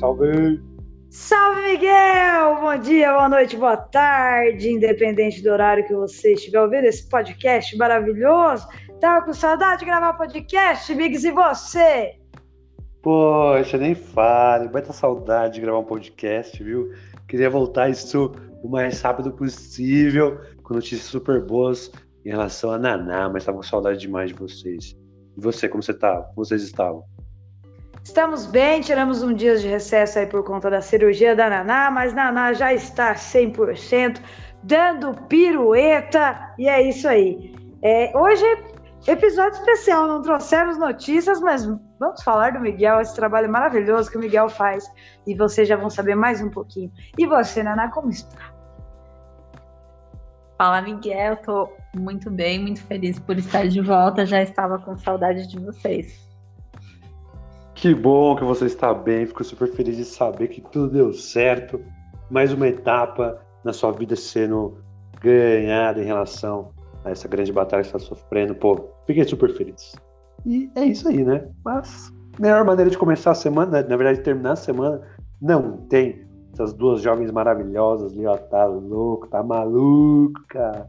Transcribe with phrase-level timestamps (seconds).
[0.00, 0.58] salve!
[1.10, 2.56] Salve, Miguel!
[2.58, 7.76] Bom dia, boa noite, boa tarde, independente do horário que você estiver ouvindo esse podcast
[7.76, 8.66] maravilhoso.
[8.98, 12.14] Tava com saudade de gravar podcast, Migs, e você?
[13.02, 16.94] Poxa, nem fale, muita saudade de gravar um podcast, viu?
[17.28, 21.92] Queria voltar isso o mais rápido possível, com notícias super boas
[22.24, 24.96] em relação a Naná, mas tava com saudade demais de vocês.
[25.36, 26.22] E você, como você tá?
[26.22, 27.04] Como vocês estavam?
[28.10, 32.12] Estamos bem, tiramos um dia de recesso aí por conta da cirurgia da Naná, mas
[32.12, 34.20] Naná já está 100%,
[34.64, 37.54] dando pirueta, e é isso aí.
[37.80, 38.44] É, hoje,
[39.06, 41.64] episódio especial, não trouxemos notícias, mas
[42.00, 44.90] vamos falar do Miguel, esse trabalho maravilhoso que o Miguel faz,
[45.24, 46.90] e vocês já vão saber mais um pouquinho.
[47.16, 48.52] E você, Naná, como está?
[50.58, 55.46] Fala, Miguel, tô muito bem, muito feliz por estar de volta, já estava com saudade
[55.46, 56.29] de vocês.
[57.80, 61.80] Que bom que você está bem, fico super feliz de saber que tudo deu certo.
[62.30, 64.76] Mais uma etapa na sua vida sendo
[65.18, 66.74] ganhada em relação
[67.06, 68.54] a essa grande batalha que está sofrendo.
[68.54, 69.94] Pô, fiquei super feliz.
[70.44, 71.48] E é isso aí, né?
[71.64, 75.00] Mas, melhor maneira de começar a semana, na verdade, terminar a semana,
[75.40, 76.28] não tem.
[76.52, 80.86] Essas duas jovens maravilhosas ali, ó, tá louco, tá maluco, cara.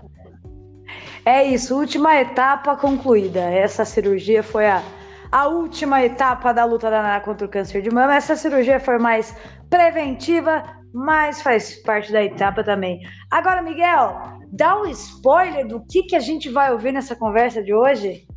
[1.24, 3.40] É isso, última etapa concluída.
[3.40, 4.84] Essa cirurgia foi a
[5.32, 8.16] a última etapa da luta da Nana contra o câncer de mama.
[8.16, 9.36] Essa cirurgia foi mais
[9.70, 13.00] preventiva, mas faz parte da etapa também.
[13.30, 17.74] Agora, Miguel, dá um spoiler do que, que a gente vai ouvir nessa conversa de
[17.74, 18.28] hoje?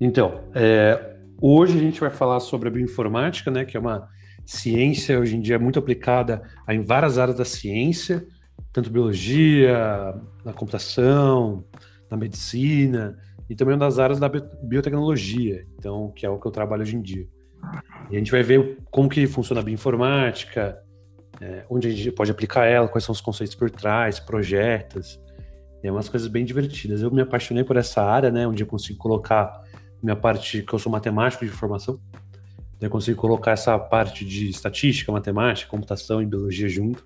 [0.00, 4.08] Então, é, hoje a gente vai falar sobre a bioinformática, né, que é uma
[4.46, 8.26] ciência hoje em dia muito aplicada em várias áreas da ciência,
[8.72, 10.14] tanto biologia,
[10.44, 11.62] na computação,
[12.10, 13.18] na medicina,
[13.50, 16.94] e também uma das áreas da biotecnologia, então que é o que eu trabalho hoje
[16.94, 17.26] em dia.
[18.08, 20.80] E a gente vai ver como que funciona a bioinformática,
[21.40, 25.20] é, onde a gente pode aplicar ela, quais são os conceitos por trás, projetos,
[25.82, 27.02] é umas coisas bem divertidas.
[27.02, 29.60] Eu me apaixonei por essa área, né, onde eu consigo colocar
[30.00, 32.00] minha parte, que eu sou matemático de formação,
[32.80, 37.04] eu consigo colocar essa parte de estatística, matemática, computação e biologia junto.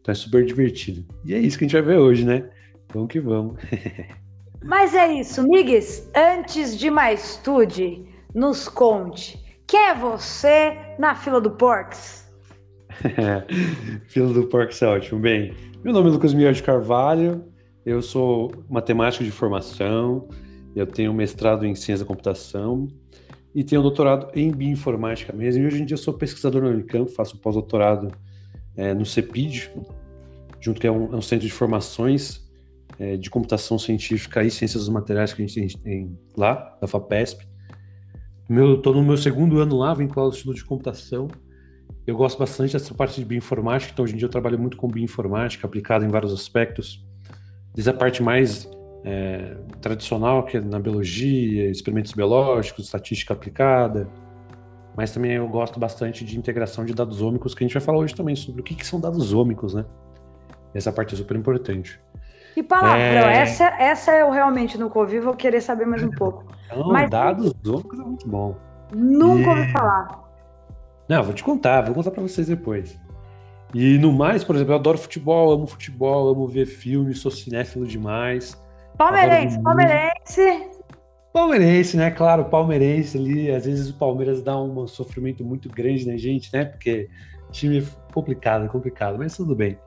[0.00, 1.06] Então é super divertido.
[1.24, 2.50] E é isso que a gente vai ver hoje, né?
[2.92, 3.56] Vamos que vamos.
[4.66, 6.10] Mas é isso, Migues.
[6.14, 8.04] Antes de mais tudo,
[8.34, 9.38] nos conte.
[9.64, 12.28] Quem é você na fila do Porks?
[14.08, 15.20] fila do Porks é ótimo.
[15.20, 17.44] Bem, meu nome é Lucas Miguel de Carvalho.
[17.84, 20.28] Eu sou matemático de formação.
[20.74, 22.88] Eu tenho mestrado em ciência da computação
[23.54, 25.62] e tenho doutorado em bioinformática mesmo.
[25.62, 28.10] E hoje em dia eu sou pesquisador no Unicamp, faço pós-doutorado
[28.76, 29.70] é, no CEPID,
[30.60, 32.45] junto que é um, é um centro de formações
[32.98, 37.46] é, de computação científica e ciências dos materiais que a gente tem lá, da FAPESP.
[38.48, 41.28] Estou no meu segundo ano lá, vinculado ao estudo de computação.
[42.06, 44.88] Eu gosto bastante dessa parte de bioinformática, então hoje em dia eu trabalho muito com
[44.88, 47.04] bioinformática, aplicada em vários aspectos,
[47.74, 48.70] desde a parte mais
[49.04, 54.08] é, tradicional, que é na biologia, experimentos biológicos, estatística aplicada,
[54.96, 57.98] mas também eu gosto bastante de integração de dados ômicos, que a gente vai falar
[57.98, 59.84] hoje também sobre o que, que são dados ômicos, né?
[60.72, 62.00] Essa parte é super importante.
[62.56, 63.42] E palavrão, é...
[63.42, 66.46] essa, essa eu realmente nunca ouvi, vou querer saber mais um pouco.
[66.74, 68.56] Não, Mas, dados ômicos é muito bom.
[68.94, 69.48] Nunca e...
[69.48, 70.26] ouvi falar.
[71.08, 72.98] Não, vou te contar, vou contar para vocês depois.
[73.74, 77.86] E no mais, por exemplo, eu adoro futebol, amo futebol, amo ver filme, sou cinéfilo
[77.86, 78.60] demais.
[78.96, 80.70] Palmeirense, palmeirense.
[81.32, 82.10] Palmeirense, né?
[82.10, 83.50] Claro, palmeirense ali.
[83.50, 86.64] Às vezes o Palmeiras dá um sofrimento muito grande na gente, né?
[86.64, 87.10] Porque
[87.50, 89.78] time é complicado, complicado, mas tudo bem.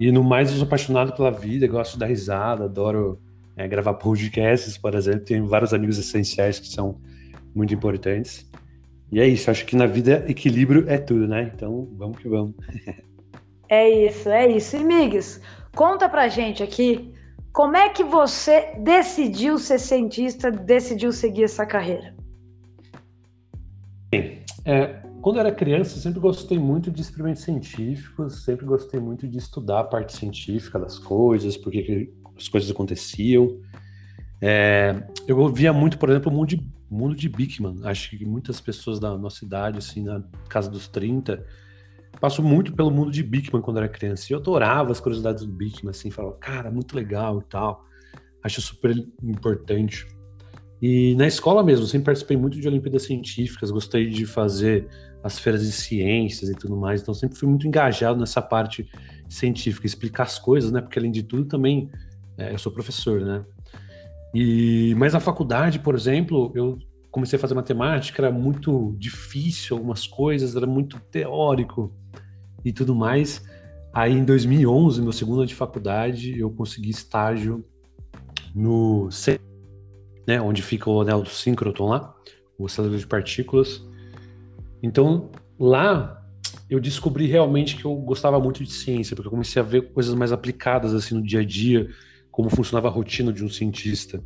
[0.00, 3.20] E no mais, eu sou apaixonado pela vida, gosto da risada, adoro
[3.54, 5.20] é, gravar podcasts, por exemplo.
[5.20, 6.98] Tenho vários amigos essenciais que são
[7.54, 8.50] muito importantes.
[9.12, 11.52] E é isso, acho que na vida equilíbrio é tudo, né?
[11.54, 12.54] Então, vamos que vamos.
[13.68, 14.76] é isso, é isso.
[14.76, 15.38] E, Migs,
[15.76, 17.12] conta pra gente aqui
[17.52, 22.14] como é que você decidiu ser cientista, decidiu seguir essa carreira?
[24.10, 28.98] Bem, é, quando eu era criança, eu sempre gostei muito de experimentos científicos, sempre gostei
[28.98, 33.60] muito de estudar a parte científica das coisas, por que as coisas aconteciam.
[34.40, 37.80] É, eu via muito, por exemplo, o mundo de, mundo de Bickman.
[37.84, 41.44] Acho que muitas pessoas da nossa idade, assim, na casa dos 30,
[42.18, 44.26] passam muito pelo mundo de Bickman quando era criança.
[44.28, 47.84] E eu adorava as curiosidades do Bickman, assim, falava, cara, muito legal e tal.
[48.42, 50.06] Acho super importante.
[50.80, 54.88] E na escola mesmo, sempre participei muito de Olimpíadas Científicas, gostei de fazer
[55.22, 58.88] as feiras de ciências e tudo mais, então sempre fui muito engajado nessa parte
[59.28, 60.80] científica, explicar as coisas, né?
[60.80, 61.90] Porque além de tudo também
[62.38, 63.44] é, eu sou professor, né?
[64.34, 66.78] E mas na faculdade, por exemplo, eu
[67.10, 71.92] comecei a fazer matemática, era muito difícil algumas coisas, era muito teórico
[72.64, 73.42] e tudo mais.
[73.92, 77.64] Aí em 2011, meu segundo ano de faculdade, eu consegui estágio
[78.54, 79.08] no
[80.26, 82.14] né, onde fica o anel do síncroton lá,
[82.56, 83.84] o acelerador de partículas.
[84.82, 86.20] Então, lá
[86.68, 90.14] eu descobri realmente que eu gostava muito de ciência, porque eu comecei a ver coisas
[90.14, 91.88] mais aplicadas assim no dia a dia,
[92.30, 94.22] como funcionava a rotina de um cientista,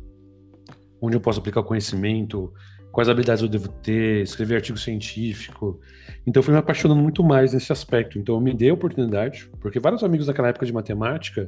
[1.01, 2.53] onde eu posso aplicar conhecimento,
[2.91, 5.81] quais habilidades eu devo ter, escrever artigo científico.
[6.25, 8.17] Então eu fui me apaixonando muito mais nesse aspecto.
[8.17, 11.45] Então eu me dei a oportunidade, porque vários amigos daquela época de matemática,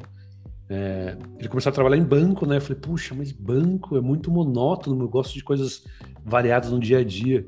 [0.70, 2.58] é, ele começou a trabalhar em banco, né?
[2.58, 5.86] Eu falei, puxa, mas banco é muito monótono, eu gosto de coisas
[6.26, 7.48] variadas no dia a dia.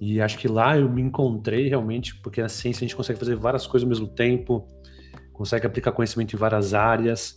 [0.00, 3.36] E acho que lá eu me encontrei realmente, porque na ciência a gente consegue fazer
[3.36, 4.66] várias coisas ao mesmo tempo,
[5.34, 7.36] consegue aplicar conhecimento em várias áreas,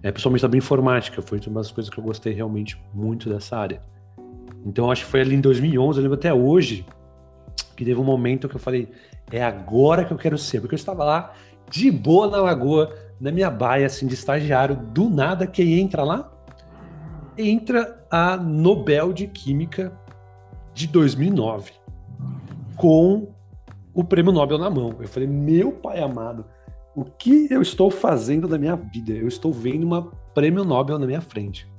[0.00, 3.82] é, principalmente também informática, foi uma das coisas que eu gostei realmente muito dessa área.
[4.64, 6.86] Então acho que foi ali em 2011, eu lembro até hoje,
[7.76, 8.88] que teve um momento que eu falei,
[9.32, 11.34] é agora que eu quero ser, porque eu estava lá
[11.68, 16.30] de boa na lagoa, na minha baia, assim, de estagiário, do nada, quem entra lá?
[17.36, 19.92] Entra a Nobel de Química
[20.72, 21.72] de 2009,
[22.76, 23.32] com
[23.92, 24.94] o prêmio Nobel na mão.
[25.00, 26.44] Eu falei, meu pai amado,
[26.94, 29.12] o que eu estou fazendo da minha vida?
[29.12, 31.72] Eu estou vendo uma prêmio Nobel na minha frente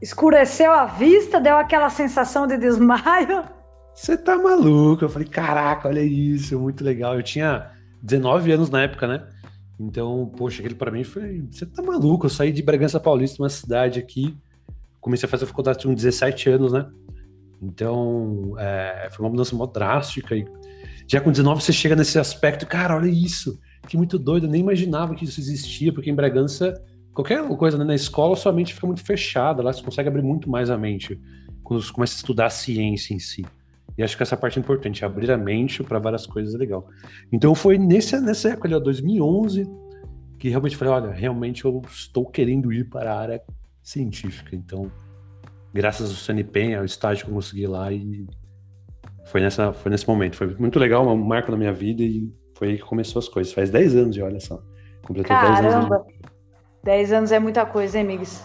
[0.00, 3.44] escureceu a vista, deu aquela sensação de desmaio.
[3.94, 5.04] Você tá maluco?
[5.04, 7.16] Eu falei, caraca, olha isso, muito legal.
[7.16, 7.70] Eu tinha
[8.02, 9.28] 19 anos na época, né?
[9.78, 12.26] Então, poxa, aquele para mim foi, você tá maluco?
[12.26, 14.36] Eu saí de Bragança Paulista, uma cidade aqui,
[15.00, 16.86] comecei a fazer faculdade com 17 anos, né?
[17.62, 20.34] Então, é, foi uma mudança muito drástica.
[20.34, 20.46] E
[21.06, 23.58] já com 19 você chega nesse aspecto, cara, olha isso,
[23.88, 26.74] que muito doido, eu nem imaginava que isso existia, porque em Bragança
[27.12, 27.84] qualquer coisa né?
[27.84, 31.20] na escola, sua mente fica muito fechada, lá você consegue abrir muito mais a mente
[31.62, 33.44] quando você começa a estudar a ciência em si.
[33.98, 36.88] E acho que essa parte é importante, abrir a mente para várias coisas é legal.
[37.30, 39.68] Então foi nesse, nessa época, ali, 2011,
[40.38, 43.42] que realmente falei, olha, realmente eu estou querendo ir para a área
[43.82, 44.56] científica.
[44.56, 44.90] Então,
[45.72, 48.26] graças ao CNPEM, ao estágio que eu consegui lá e
[49.26, 50.36] foi, nessa, foi nesse momento.
[50.36, 53.52] Foi muito legal, um marco na minha vida e foi aí que começou as coisas.
[53.52, 54.60] Faz 10 anos já, olha só.
[55.02, 55.62] Completou Caramba.
[55.62, 56.06] 10 anos.
[56.06, 56.20] De...
[56.82, 58.44] 10 anos é muita coisa, hein, amigos?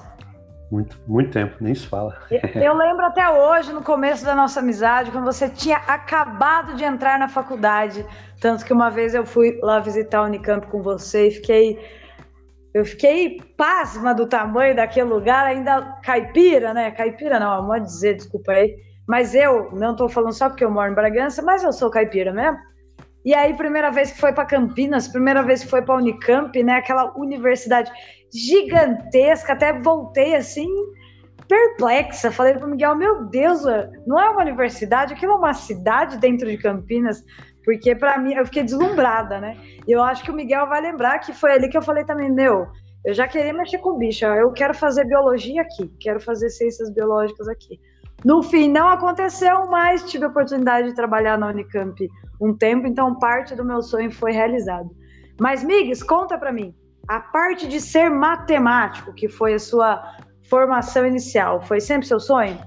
[0.72, 2.18] Muito, muito tempo, nem se fala.
[2.30, 7.20] Eu lembro até hoje, no começo da nossa amizade, quando você tinha acabado de entrar
[7.20, 8.06] na faculdade.
[8.40, 12.05] Tanto que uma vez eu fui lá visitar o Unicamp com você e fiquei.
[12.76, 16.92] Eu fiquei pasma do tamanho daquele lugar, ainda caipira, né?
[16.92, 18.76] Caipira não, modo dizer, desculpa aí.
[19.08, 22.34] Mas eu, não estou falando só porque eu moro em Bragança, mas eu sou caipira
[22.34, 22.58] mesmo.
[23.24, 26.74] E aí, primeira vez que foi para Campinas, primeira vez que foi para Unicamp, né?
[26.74, 27.90] Aquela universidade
[28.34, 30.68] gigantesca, até voltei assim
[31.48, 32.30] perplexa.
[32.30, 33.62] Falei para o Miguel: Meu Deus,
[34.06, 37.24] não é uma universidade, aquilo é uma cidade dentro de Campinas.
[37.66, 39.58] Porque para mim eu fiquei deslumbrada, né?
[39.88, 42.32] E eu acho que o Miguel vai lembrar que foi ali que eu falei também:
[42.32, 42.68] Meu,
[43.04, 47.48] eu já queria mexer com bicho, eu quero fazer biologia aqui, quero fazer ciências biológicas
[47.48, 47.80] aqui.
[48.24, 52.08] No fim, não aconteceu, mas tive a oportunidade de trabalhar na Unicamp
[52.42, 54.90] um tempo, então parte do meu sonho foi realizado.
[55.40, 56.74] Mas, Migs, conta para mim,
[57.08, 60.02] a parte de ser matemático, que foi a sua
[60.50, 62.58] formação inicial, foi sempre seu sonho?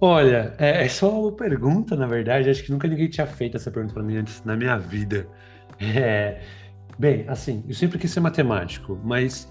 [0.00, 2.50] Olha, é, é só uma pergunta, na verdade.
[2.50, 5.26] Acho que nunca ninguém tinha feito essa pergunta para mim antes na minha vida.
[5.78, 6.40] É,
[6.98, 9.46] bem, assim, eu sempre quis ser matemático, mas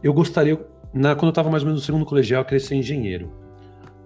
[0.00, 0.56] eu gostaria,
[0.94, 3.32] na, quando eu estava mais ou menos no segundo colegial, eu queria ser engenheiro.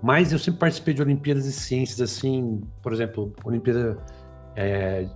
[0.03, 3.99] Mas eu sempre participei de Olimpíadas de Ciências, assim, por exemplo, Olimpíada
[4.57, 5.07] é,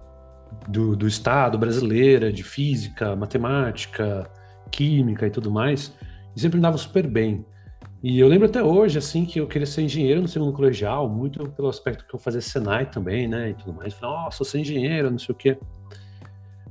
[0.69, 4.31] do, do Estado brasileira, de Física, Matemática,
[4.71, 5.95] Química e tudo mais,
[6.37, 7.45] e sempre andava super bem.
[8.03, 11.49] E eu lembro até hoje, assim, que eu queria ser engenheiro no segundo colegial, muito
[11.51, 13.93] pelo aspecto que eu fazia Senai também, né, e tudo mais.
[13.95, 15.59] Falei, nossa, eu sou engenheiro, não sei o quê.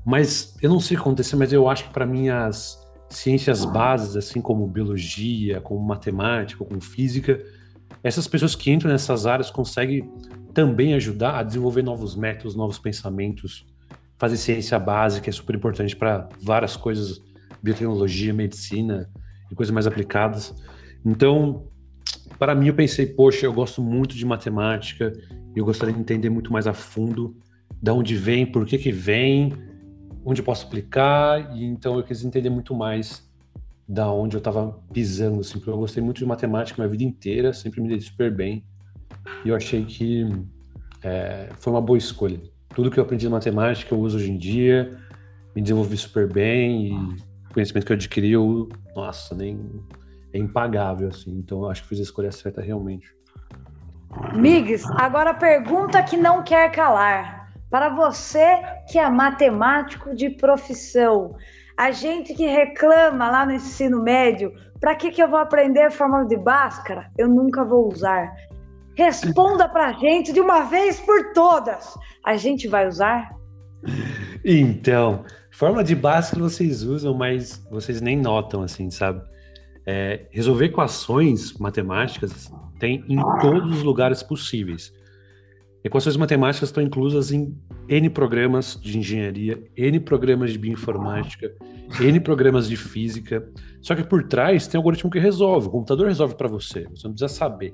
[0.06, 3.66] Mas eu não sei o que aconteceu, mas eu acho que para mim as ciências
[3.66, 7.44] bases, assim como biologia, como matemática, como física,
[8.02, 10.10] essas pessoas que entram nessas áreas conseguem
[10.54, 13.66] também ajudar a desenvolver novos métodos, novos pensamentos,
[14.18, 17.22] fazer ciência básica é super importante para várias coisas,
[17.62, 19.10] biotecnologia, medicina
[19.52, 20.56] e coisas mais aplicadas.
[21.06, 21.68] Então,
[22.38, 25.14] para mim, eu pensei, poxa, eu gosto muito de matemática,
[25.56, 27.36] eu gostaria de entender muito mais a fundo
[27.82, 29.54] de onde vem, por que que vem,
[30.24, 33.28] onde eu posso aplicar, e então eu quis entender muito mais
[33.88, 37.54] da onde eu estava pisando, assim, porque eu gostei muito de matemática minha vida inteira,
[37.54, 38.64] sempre me dei super bem,
[39.46, 40.28] e eu achei que
[41.02, 42.42] é, foi uma boa escolha.
[42.76, 44.98] Tudo que eu aprendi de matemática eu uso hoje em dia,
[45.56, 49.58] me desenvolvi super bem, e o conhecimento que eu adquiri, eu, nossa, nem
[50.38, 53.16] é impagável, assim, então eu acho que fiz a escolha certa realmente.
[54.34, 57.52] Migs, agora pergunta que não quer calar.
[57.70, 61.36] Para você que é matemático de profissão,
[61.78, 66.26] a gente que reclama lá no ensino médio, para que, que eu vou aprender fórmula
[66.26, 67.12] de Bhaskara?
[67.18, 68.32] Eu nunca vou usar.
[68.96, 71.94] Responda para a gente de uma vez por todas.
[72.26, 73.30] A gente vai usar?
[74.44, 79.22] Então, fórmula de Bhaskara vocês usam, mas vocês nem notam, assim, sabe?
[79.90, 84.94] É, resolver equações matemáticas tem em todos os lugares possíveis.
[85.82, 91.56] Equações matemáticas estão inclusas em N programas de engenharia, N programas de bioinformática,
[92.02, 93.50] N programas de física.
[93.82, 95.68] Só que por trás tem um algoritmo que resolve.
[95.68, 96.86] O computador resolve para você.
[96.90, 97.74] Você não precisa saber.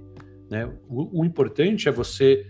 [0.51, 0.71] Né?
[0.87, 2.45] O, o importante é você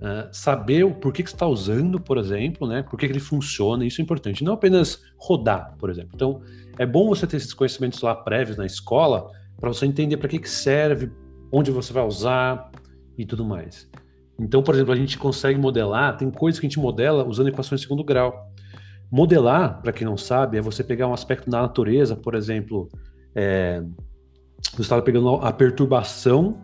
[0.00, 2.82] uh, saber o porquê que está usando, por exemplo, né?
[2.82, 3.84] Por que, ele funciona.
[3.84, 4.42] Isso é importante.
[4.42, 6.10] Não apenas rodar, por exemplo.
[6.14, 6.42] Então,
[6.78, 10.38] é bom você ter esses conhecimentos lá prévios na escola para você entender para que,
[10.38, 11.10] que serve,
[11.52, 12.70] onde você vai usar
[13.16, 13.88] e tudo mais.
[14.38, 17.80] Então, por exemplo, a gente consegue modelar, tem coisas que a gente modela usando equações
[17.80, 18.50] de segundo grau.
[19.10, 22.88] Modelar, para quem não sabe, é você pegar um aspecto da natureza, por exemplo,
[23.34, 23.82] é,
[24.72, 26.58] você estava pegando a perturbação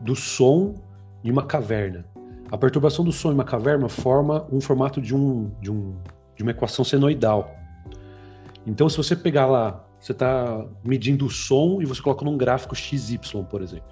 [0.00, 0.74] do som
[1.22, 2.04] de uma caverna.
[2.52, 5.94] A perturbação do som em uma caverna forma um formato de, um, de, um,
[6.36, 7.50] de uma equação senoidal.
[8.66, 12.76] Então, se você pegar lá, você está medindo o som e você coloca num gráfico
[12.76, 13.18] XY,
[13.48, 13.88] por exemplo.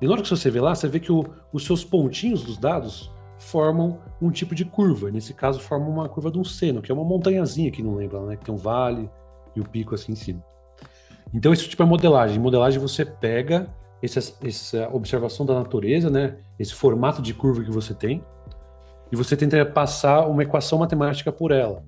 [0.00, 1.22] E na hora que você vê lá, você vê que o,
[1.52, 5.10] os seus pontinhos dos dados formam um tipo de curva.
[5.10, 8.20] Nesse caso, formam uma curva de um seno, que é uma montanhazinha que não lembra,
[8.22, 8.36] né?
[8.36, 9.10] Que tem um vale
[9.54, 10.42] e o pico assim em cima.
[11.34, 12.38] Então, esse tipo é modelagem.
[12.38, 13.68] Em modelagem, você pega
[14.02, 16.38] essa observação da natureza, né?
[16.58, 18.24] Esse formato de curva que você tem,
[19.10, 21.82] e você tenta passar uma equação matemática por ela.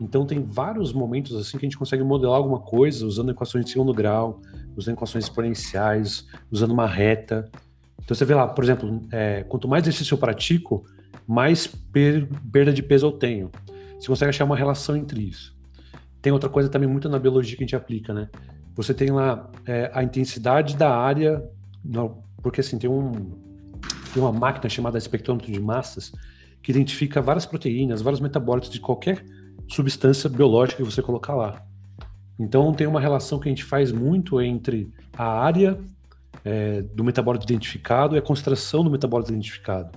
[0.00, 3.70] Então tem vários momentos assim que a gente consegue modelar alguma coisa usando equações de
[3.70, 4.40] segundo grau,
[4.76, 7.50] usando equações exponenciais, usando uma reta.
[8.02, 10.84] Então você vê lá, por exemplo, é, quanto mais exercício eu pratico,
[11.26, 13.50] mais per perda de peso eu tenho.
[13.98, 15.54] Você consegue achar uma relação entre isso.
[16.22, 18.28] Tem outra coisa também muito na biologia que a gente aplica, né?
[18.74, 21.42] Você tem lá é, a intensidade da área,
[22.42, 23.12] porque assim, tem, um,
[24.12, 26.12] tem uma máquina chamada espectrômetro de massas
[26.62, 29.24] que identifica várias proteínas, vários metabólitos de qualquer
[29.68, 31.62] substância biológica que você colocar lá.
[32.38, 35.78] Então tem uma relação que a gente faz muito entre a área
[36.44, 39.90] é, do metabólito identificado e a concentração do metabólito identificado.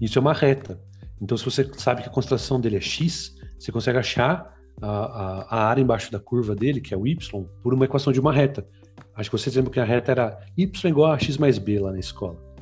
[0.00, 0.80] Isso é uma reta.
[1.20, 5.42] Então se você sabe que a concentração dele é x, você consegue achar a, a,
[5.56, 8.32] a área embaixo da curva dele, que é o y, por uma equação de uma
[8.32, 8.66] reta.
[9.14, 11.92] Acho que vocês lembram que a reta era y igual a x mais b lá
[11.92, 12.53] na escola.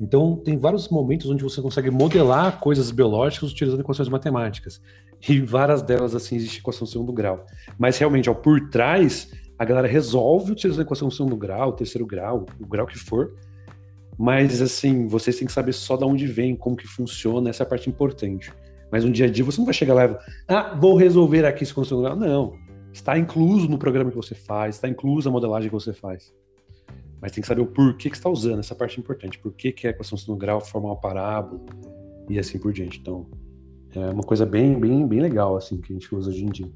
[0.00, 4.80] Então, tem vários momentos onde você consegue modelar coisas biológicas utilizando equações matemáticas.
[5.28, 7.46] E várias delas, assim, existe equação segundo grau.
[7.78, 12.66] Mas, realmente, ó, por trás, a galera resolve utilizando equação segundo grau, terceiro grau, o
[12.66, 13.34] grau que for.
[14.18, 17.66] Mas, assim, vocês têm que saber só de onde vem, como que funciona, essa é
[17.66, 18.52] a parte importante.
[18.90, 20.16] Mas no dia a dia, você não vai chegar lá e
[20.48, 22.16] ah, vou resolver aqui esse segundo grau.
[22.16, 22.54] Não.
[22.92, 26.32] Está incluso no programa que você faz, está incluso a modelagem que você faz.
[27.24, 29.38] Mas tem que saber o porquê que está usando, essa parte é importante.
[29.38, 31.58] Por que, que a equação segundo grau forma uma parábola
[32.28, 32.98] e assim por diante.
[32.98, 33.26] Então,
[33.96, 36.70] é uma coisa bem, bem, bem legal, assim, que a gente usa hoje em dia.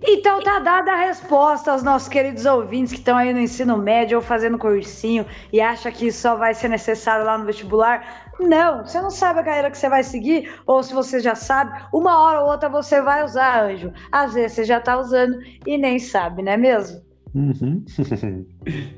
[0.00, 4.18] Então tá dada a resposta aos nossos queridos ouvintes que estão aí no ensino médio
[4.18, 8.30] ou fazendo cursinho e acha que só vai ser necessário lá no vestibular.
[8.38, 11.84] Não, você não sabe a carreira que você vai seguir, ou se você já sabe,
[11.92, 13.92] uma hora ou outra você vai usar, anjo.
[14.12, 17.07] Às vezes você já tá usando e nem sabe, não é mesmo?
[17.38, 17.84] Uhum.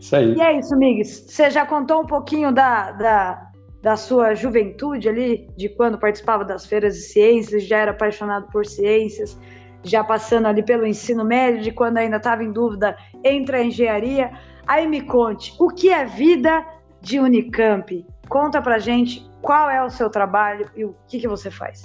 [0.01, 0.35] isso aí.
[0.35, 1.27] E é isso, Migues.
[1.29, 3.51] Você já contou um pouquinho da, da,
[3.83, 8.65] da sua juventude ali, de quando participava das feiras de ciências, já era apaixonado por
[8.65, 9.39] ciências,
[9.83, 14.33] já passando ali pelo ensino médio, de quando ainda estava em dúvida entre a engenharia.
[14.67, 16.65] Aí me conte, o que é vida
[17.03, 18.07] de Unicamp?
[18.27, 21.85] Conta pra gente qual é o seu trabalho e o que, que você faz.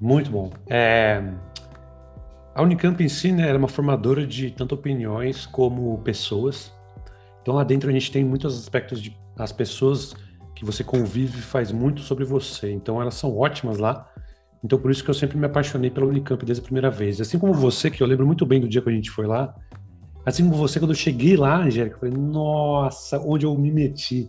[0.00, 0.50] Muito bom.
[0.68, 1.22] É,
[2.58, 6.72] a Unicamp em si né, é uma formadora de tanto opiniões como pessoas.
[7.40, 10.16] Então lá dentro a gente tem muitos aspectos de as pessoas
[10.56, 12.72] que você convive faz muito sobre você.
[12.72, 14.12] Então elas são ótimas lá.
[14.64, 17.20] Então por isso que eu sempre me apaixonei pela Unicamp desde a primeira vez.
[17.20, 19.54] Assim como você, que eu lembro muito bem do dia que a gente foi lá.
[20.26, 24.28] Assim como você, quando eu cheguei lá, Angélica, eu falei, nossa, onde eu me meti.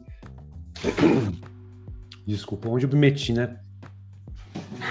[2.28, 3.58] Desculpa, onde eu me meti, né?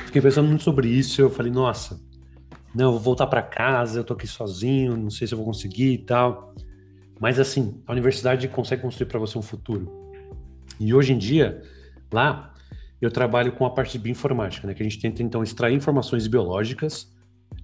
[0.07, 1.21] Fiquei pensando muito sobre isso.
[1.21, 2.08] Eu falei, nossa,
[2.75, 5.47] não, eu vou voltar para casa, eu tô aqui sozinho, não sei se eu vou
[5.47, 6.55] conseguir e tal.
[7.21, 9.91] Mas assim, a universidade consegue construir para você um futuro.
[10.79, 11.63] E hoje em dia,
[12.13, 12.55] lá,
[13.01, 14.75] eu trabalho com a parte de bioinformática, né?
[14.75, 17.13] Que a gente tenta então extrair informações biológicas,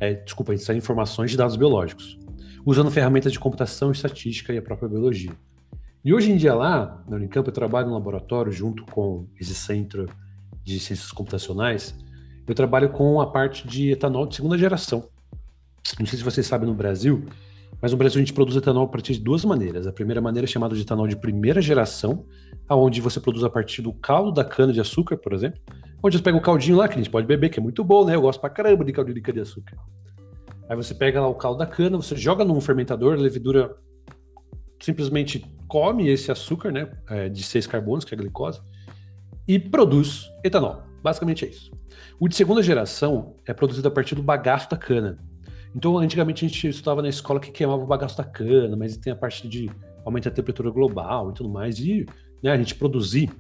[0.01, 2.19] é, desculpa, extrair informações de dados biológicos,
[2.65, 5.33] usando ferramentas de computação, estatística e a própria biologia.
[6.05, 10.07] E hoje em dia lá, na Unicamp, eu trabalho no laboratório junto com esse centro
[10.63, 11.95] de ciências computacionais.
[12.47, 15.09] Eu trabalho com a parte de etanol de segunda geração.
[15.99, 17.25] Não sei se vocês sabem no Brasil,
[17.81, 19.87] mas no Brasil a gente produz etanol a partir de duas maneiras.
[19.87, 22.27] A primeira maneira é chamada de etanol de primeira geração,
[22.69, 25.61] aonde você produz a partir do caldo da cana de açúcar, por exemplo,
[26.03, 28.05] onde você pega o caldinho lá que a gente pode beber, que é muito bom,
[28.05, 28.15] né?
[28.15, 29.77] Eu gosto pra caramba de caldinho de cana de açúcar.
[30.69, 33.77] Aí você pega lá o caldo da cana, você joga num fermentador, a levedura
[34.81, 38.61] simplesmente come esse açúcar, né, é, de seis carbonos, que é a glicose,
[39.47, 40.83] e produz etanol.
[41.03, 41.71] Basicamente é isso.
[42.19, 45.19] O de segunda geração é produzido a partir do bagaço da cana.
[45.75, 49.13] Então, antigamente a gente estudava na escola que queimava o bagaço da cana, mas tem
[49.13, 49.69] a parte de
[50.05, 51.79] aumentar a temperatura global e tudo mais.
[51.81, 52.07] E
[52.43, 53.31] né, a gente produzir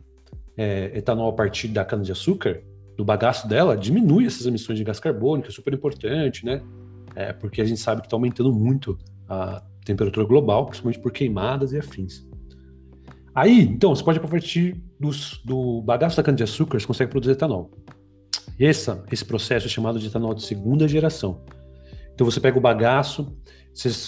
[0.57, 2.61] é, etanol a partir da cana-de-açúcar,
[2.97, 6.62] do bagaço dela, diminui essas emissões de gás carbônico, é super importante, né?
[7.14, 11.73] É, porque a gente sabe que está aumentando muito a temperatura global, principalmente por queimadas
[11.73, 12.26] e afins.
[13.35, 17.71] Aí, então, você pode, a partir dos, do bagaço da cana-de-açúcar, você consegue produzir etanol.
[18.58, 21.42] Essa, esse processo é chamado de etanol de segunda geração.
[22.14, 23.37] Então você pega o bagaço,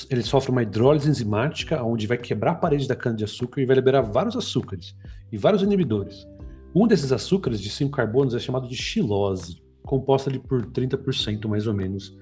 [0.08, 4.02] ele sofre uma hidrólise enzimática, onde vai quebrar a parede da cana-de-açúcar e vai liberar
[4.02, 4.94] vários açúcares
[5.32, 6.26] e vários inibidores.
[6.74, 11.66] Um desses açúcares de 5 carbonos é chamado de xilose, composta ali por 30% mais
[11.66, 12.16] ou menos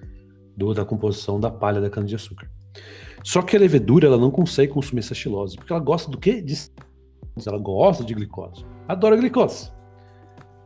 [0.57, 2.51] do, da composição da palha da cana-de-açúcar.
[3.23, 6.41] Só que a levedura ela não consegue consumir essa xilose, porque ela gosta do quê?
[6.41, 6.55] De...
[7.47, 8.65] Ela gosta de glicose.
[8.87, 9.74] Adora glicose.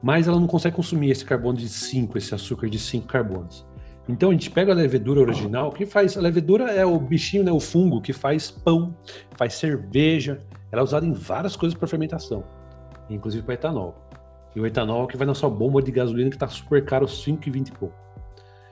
[0.03, 3.67] Mas ela não consegue consumir esse carbono de 5, esse açúcar de 5 carbonos.
[4.09, 6.17] Então a gente pega a levedura original, que faz.
[6.17, 8.97] A levedura é o bichinho, né, o fungo que faz pão,
[9.37, 10.41] faz cerveja.
[10.73, 12.43] Ela é usada em várias coisas para fermentação,
[13.11, 13.95] inclusive para etanol.
[14.57, 17.69] E o etanol que vai na sua bomba de gasolina que está super caro, 5,20
[17.69, 17.95] e pouco.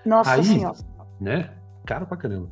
[0.05, 0.79] Nossa Aí, senhora.
[1.21, 1.51] Né?
[1.85, 2.51] Caro pra caramba.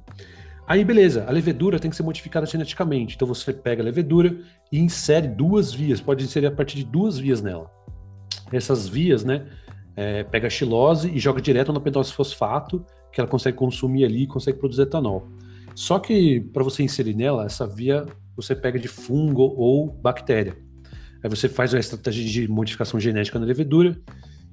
[0.67, 3.17] Aí, beleza, a levedura tem que ser modificada geneticamente.
[3.17, 4.37] Então você pega a levedura
[4.71, 7.71] e insere duas vias, pode inserir a partir de duas vias nela.
[8.53, 9.47] Essas vias, né,
[9.97, 14.25] é, pega a xilose e joga direto no pentose fosfato, que ela consegue consumir ali
[14.25, 15.29] e consegue produzir etanol.
[15.75, 20.57] Só que para você inserir nela, essa via você pega de fungo ou bactéria.
[21.23, 23.99] Aí você faz uma estratégia de modificação genética na levedura,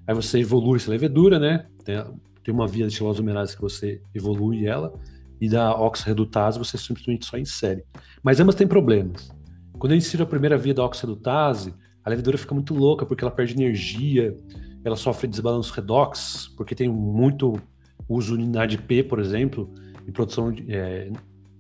[0.08, 1.66] aí você evolui essa levedura, né?
[1.84, 2.02] Tem,
[2.44, 4.94] tem uma via de xilosomerase que você evolui ela,
[5.40, 7.84] e da oxirredutase você simplesmente só insere.
[8.24, 9.32] Mas ambas têm problemas.
[9.80, 13.32] Quando eu insiro a primeira via da oxirredutase, a levedura fica muito louca porque ela
[13.32, 14.36] perde energia,
[14.84, 17.62] ela sofre desbalanço redox, porque tem muito
[18.10, 19.72] uso de NADP, por exemplo,
[20.08, 21.12] em produção de, é,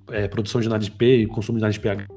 [0.10, 2.08] é, produção de NADP e consumo de NADPH.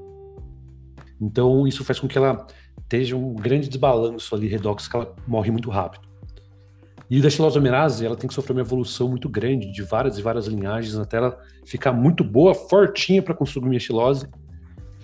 [1.21, 2.47] Então, isso faz com que ela
[2.83, 6.09] esteja um grande desbalanço ali, redox, que ela morre muito rápido.
[7.09, 10.47] E da xilosomerase, ela tem que sofrer uma evolução muito grande, de várias e várias
[10.47, 14.27] linhagens, até ela ficar muito boa, fortinha para consumir a xilose,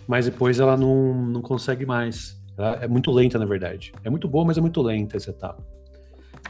[0.08, 2.39] mas depois ela não, não consegue mais.
[2.56, 3.92] Ela é muito lenta, na verdade.
[4.04, 5.64] É muito boa, mas é muito lenta essa etapa.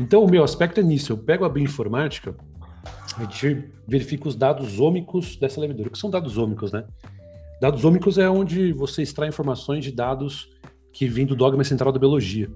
[0.00, 1.12] Então, o meu aspecto é nisso.
[1.12, 2.34] Eu pego a bioinformática,
[3.16, 5.88] a gente verifica os dados ômicos dessa levedura.
[5.88, 6.84] O que são dados ômicos, né?
[7.60, 10.48] Dados ômicos é onde você extrai informações de dados
[10.92, 12.48] que vêm do dogma central da biologia.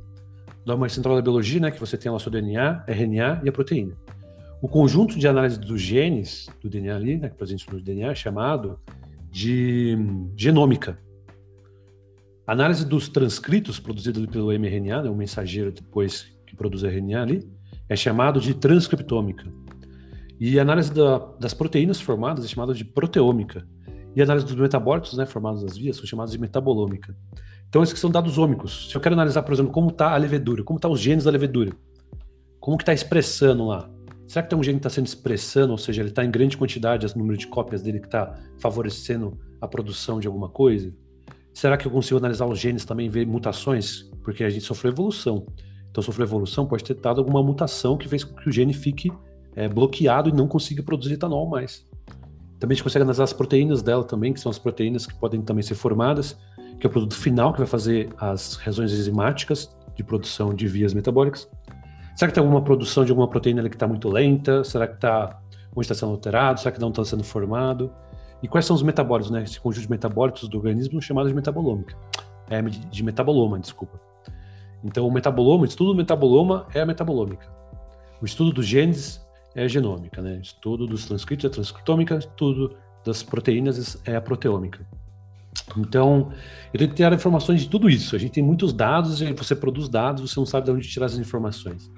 [0.62, 3.48] O dogma central da biologia, né, que você tem lá o seu DNA, RNA e
[3.48, 3.94] a proteína.
[4.62, 8.80] O conjunto de análise dos genes do DNA ali, né, presente no DNA, é chamado
[9.30, 9.98] de
[10.35, 10.98] genômica.
[12.46, 17.48] A análise dos transcritos produzidos pelo mRNA, né, o mensageiro depois que produz RNA ali,
[17.88, 19.46] é chamado de transcriptômica.
[20.38, 23.66] E a análise da, das proteínas formadas é chamada de proteômica.
[24.14, 27.16] E a análise dos metabólitos né, formados nas vias são chamadas de metabolômica.
[27.68, 28.88] Então, esses são dados ômicos.
[28.90, 31.24] Se eu quero analisar, por exemplo, como está a levedura, como estão tá os genes
[31.24, 31.72] da levedura,
[32.61, 33.90] como que está expressando lá,
[34.26, 36.57] Será que tem um gene que está sendo expressando, ou seja, ele está em grande
[36.57, 40.92] quantidade, o número de cópias dele que está favorecendo a produção de alguma coisa?
[41.54, 44.10] Será que eu consigo analisar os genes também e ver mutações?
[44.24, 45.46] Porque a gente sofreu evolução.
[45.88, 49.12] Então, sofreu evolução, pode ter dado alguma mutação que fez com que o gene fique
[49.54, 51.86] é, bloqueado e não consiga produzir etanol mais.
[52.58, 55.40] Também a gente consegue analisar as proteínas dela também, que são as proteínas que podem
[55.42, 56.36] também ser formadas,
[56.80, 60.92] que é o produto final que vai fazer as reações enzimáticas de produção de vias
[60.92, 61.48] metabólicas.
[62.16, 64.64] Será que tem alguma produção de alguma proteína que está muito lenta?
[64.64, 65.40] Será que está
[65.76, 66.58] onde está sendo alterado?
[66.58, 67.92] Será que não está sendo formado?
[68.42, 69.42] E quais são os metabólitos, né?
[69.42, 71.97] Esse conjunto de metabólitos do organismo chamado de metabolômica.
[72.49, 73.99] É, de metaboloma, desculpa.
[74.83, 77.49] Então, o metaboloma, o estudo do metaboloma é a metabolômica.
[78.20, 80.37] O estudo dos genes é a genômica, né?
[80.37, 84.87] O estudo dos transcritos é a transcriptômica, o estudo das proteínas é a proteômica.
[85.77, 86.33] Então,
[86.73, 88.14] eu tenho que ter informações de tudo isso.
[88.14, 91.07] A gente tem muitos dados, e você produz dados, você não sabe de onde tirar
[91.07, 91.90] as informações.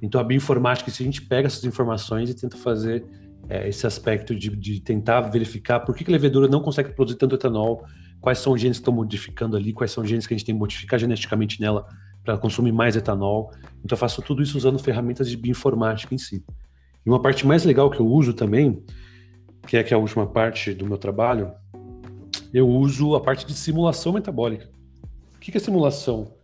[0.00, 3.04] Então, a bioinformática, se a gente pega essas informações e tenta fazer
[3.48, 7.18] é, esse aspecto de, de, tentar verificar por que, que a levedura não consegue produzir
[7.18, 7.84] tanto etanol,
[8.20, 10.46] quais são os genes que estão modificando ali, quais são os genes que a gente
[10.46, 11.86] tem que modificar geneticamente nela
[12.24, 13.50] para consumir mais etanol.
[13.84, 16.44] Então eu faço tudo isso usando ferramentas de bioinformática em si.
[17.04, 18.84] E uma parte mais legal que eu uso também,
[19.66, 21.52] que é que é a última parte do meu trabalho,
[22.52, 24.68] eu uso a parte de simulação metabólica.
[25.36, 26.34] O que é simulação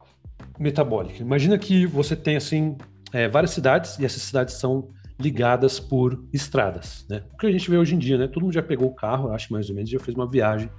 [0.59, 1.23] metabólica?
[1.23, 2.77] Imagina que você tem assim
[3.13, 7.23] é, várias cidades e essas cidades são ligadas por estradas, né?
[7.33, 8.29] O que a gente vê hoje em dia, né?
[8.29, 10.71] Todo mundo já pegou o carro, acho mais ou menos, já fez uma viagem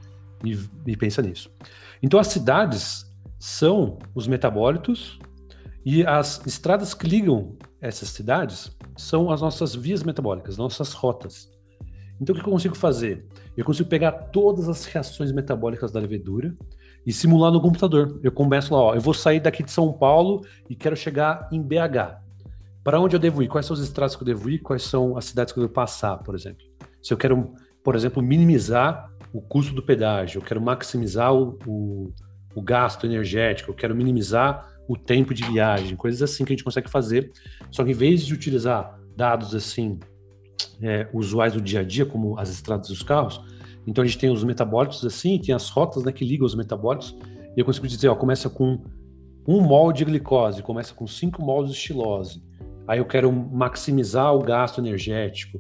[0.44, 1.50] e, e pensa nisso.
[2.02, 3.06] Então as cidades
[3.40, 5.20] são os metabólitos
[5.86, 11.50] e as estradas que ligam essas cidades são as nossas vias metabólicas, nossas rotas.
[12.20, 13.26] Então o que eu consigo fazer?
[13.56, 16.56] Eu consigo pegar todas as reações metabólicas da levedura
[17.06, 18.20] e simular no computador.
[18.24, 21.62] Eu começo lá, ó, eu vou sair daqui de São Paulo e quero chegar em
[21.62, 22.27] BH.
[22.88, 23.50] Para onde eu devo ir?
[23.50, 24.60] Quais são os estradas que eu devo ir?
[24.60, 26.66] Quais são as cidades que eu devo passar, por exemplo?
[27.04, 32.14] Se eu quero, por exemplo, minimizar o custo do pedágio, eu quero maximizar o, o,
[32.56, 36.64] o gasto energético, eu quero minimizar o tempo de viagem, coisas assim que a gente
[36.64, 37.30] consegue fazer.
[37.72, 40.00] Só que em vez de utilizar dados assim
[40.82, 43.42] é, usuais do dia a dia, como as estradas dos carros,
[43.86, 47.14] então a gente tem os metabólitos assim, tem as rotas né, que ligam os metabólitos,
[47.54, 48.82] e eu consigo dizer, ó, começa com
[49.46, 52.47] um mol de glicose, começa com cinco mols de estilose,
[52.88, 55.60] aí eu quero maximizar o gasto energético,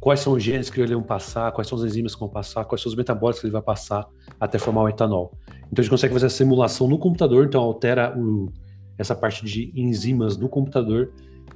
[0.00, 2.64] quais são os genes que ele vai passar, quais são as enzimas que vão passar,
[2.64, 4.06] quais são os metabólicos que ele vai passar
[4.38, 5.32] até formar o etanol.
[5.72, 8.52] Então a gente consegue fazer a simulação no computador, então altera o,
[8.98, 11.10] essa parte de enzimas no computador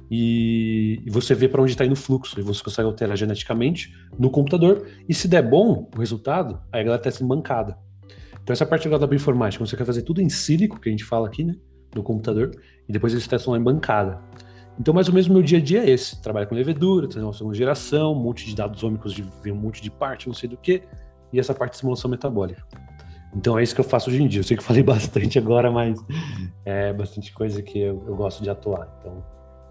[0.09, 3.95] e, e você vê para onde está indo o fluxo, e você consegue alterar geneticamente
[4.17, 7.77] no computador, e se der bom o resultado, aí a galera testa em bancada.
[8.41, 11.27] Então essa parte da bioinformática, você quer fazer tudo em sílico, que a gente fala
[11.27, 11.55] aqui, né,
[11.93, 12.51] no computador,
[12.87, 14.19] e depois eles testam lá em bancada.
[14.79, 16.21] Então, mais ou menos, meu dia a dia é esse.
[16.21, 19.91] Trabalho com levedura, uma segunda geração, um monte de dados ômicos, de, um monte de
[19.91, 20.83] parte, não sei do que,
[21.33, 22.63] e essa parte de simulação metabólica.
[23.35, 24.39] Então, é isso que eu faço hoje em dia.
[24.39, 25.99] Eu sei que falei bastante agora, mas
[26.63, 28.87] é bastante coisa que eu, eu gosto de atuar.
[28.99, 29.21] Então,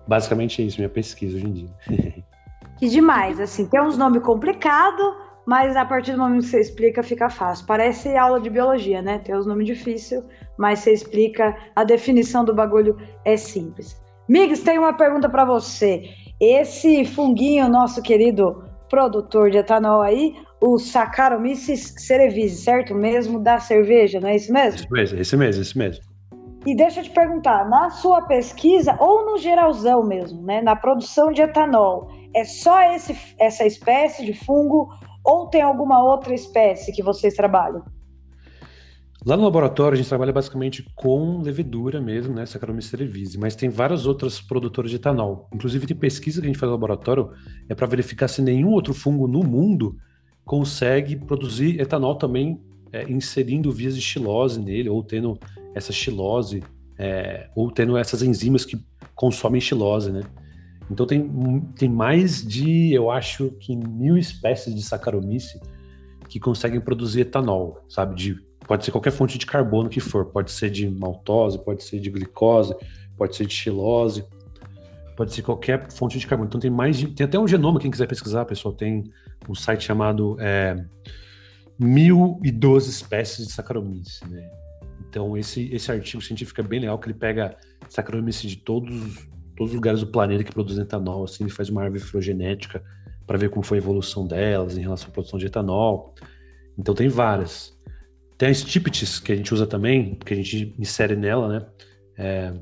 [0.06, 1.70] basicamente é isso, minha pesquisa hoje em dia.
[2.76, 5.14] que demais, assim, tem uns nomes complicados,
[5.46, 7.64] mas a partir do momento que você explica, fica fácil.
[7.66, 9.18] Parece aula de biologia, né?
[9.20, 10.22] Tem os nomes difíceis,
[10.58, 13.98] mas você explica, a definição do bagulho é simples.
[14.28, 16.10] Migs, tem uma pergunta para você.
[16.38, 22.94] Esse funguinho, nosso querido produtor de etanol aí, o Saccharomyces cerevisiae, certo?
[22.94, 24.80] Mesmo da cerveja, não é isso mesmo?
[24.80, 26.04] Isso mesmo, esse mesmo, esse mesmo.
[26.66, 31.32] E deixa eu te perguntar, na sua pesquisa, ou no geralzão mesmo, né, na produção
[31.32, 34.88] de etanol, é só esse, essa espécie de fungo
[35.24, 37.82] ou tem alguma outra espécie que vocês trabalham?
[39.26, 43.68] Lá no laboratório a gente trabalha basicamente com levedura mesmo, né, Saccharomyces cerevisiae, mas tem
[43.68, 45.48] várias outras produtoras de etanol.
[45.52, 47.30] Inclusive tem pesquisa que a gente faz no laboratório
[47.68, 49.96] é para verificar se nenhum outro fungo no mundo
[50.44, 52.60] consegue produzir etanol também
[52.92, 55.38] é, inserindo vias de xilose nele ou tendo
[55.74, 56.62] essa xilose,
[56.96, 58.78] é, ou tendo essas enzimas que
[59.14, 60.22] consomem xilose, né?
[60.90, 65.60] Então tem, tem mais de, eu acho que mil espécies de Saccharomyces
[66.28, 68.14] que conseguem produzir etanol, sabe?
[68.14, 71.98] De, pode ser qualquer fonte de carbono que for, pode ser de maltose, pode ser
[71.98, 72.76] de glicose,
[73.16, 74.24] pode ser de xilose,
[75.16, 76.48] pode ser qualquer fonte de carbono.
[76.48, 79.10] Então tem mais tem até um genoma, quem quiser pesquisar, pessoal, tem
[79.48, 80.84] um site chamado é,
[81.78, 84.50] 1012 espécies de Saccharomyces, né?
[85.08, 87.56] Então, esse, esse artigo científico é bem legal, que ele pega
[87.88, 89.26] Saccharomyces de todos,
[89.56, 92.82] todos os lugares do planeta que produzem etanol, assim, ele faz uma árvore filogenética
[93.26, 96.14] para ver como foi a evolução delas em relação à produção de etanol.
[96.76, 97.77] Então, tem várias.
[98.38, 101.66] Tem a Stipitis, que a gente usa também, que a gente insere nela, né?
[102.16, 102.54] É,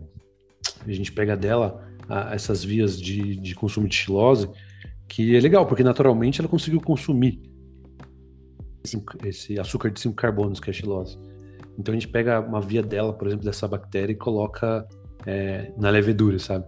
[0.86, 4.48] a gente pega dela a, essas vias de, de consumo de xilose,
[5.06, 7.42] que é legal, porque naturalmente ela conseguiu consumir
[8.82, 11.18] esse, esse açúcar de 5 carbonos, que é a xilose.
[11.78, 14.88] Então a gente pega uma via dela, por exemplo, dessa bactéria e coloca
[15.26, 16.64] é, na levedura, sabe?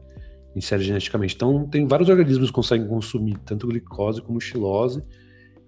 [0.55, 1.35] Insere geneticamente.
[1.35, 5.03] Então tem vários organismos que conseguem consumir tanto glicose como xilose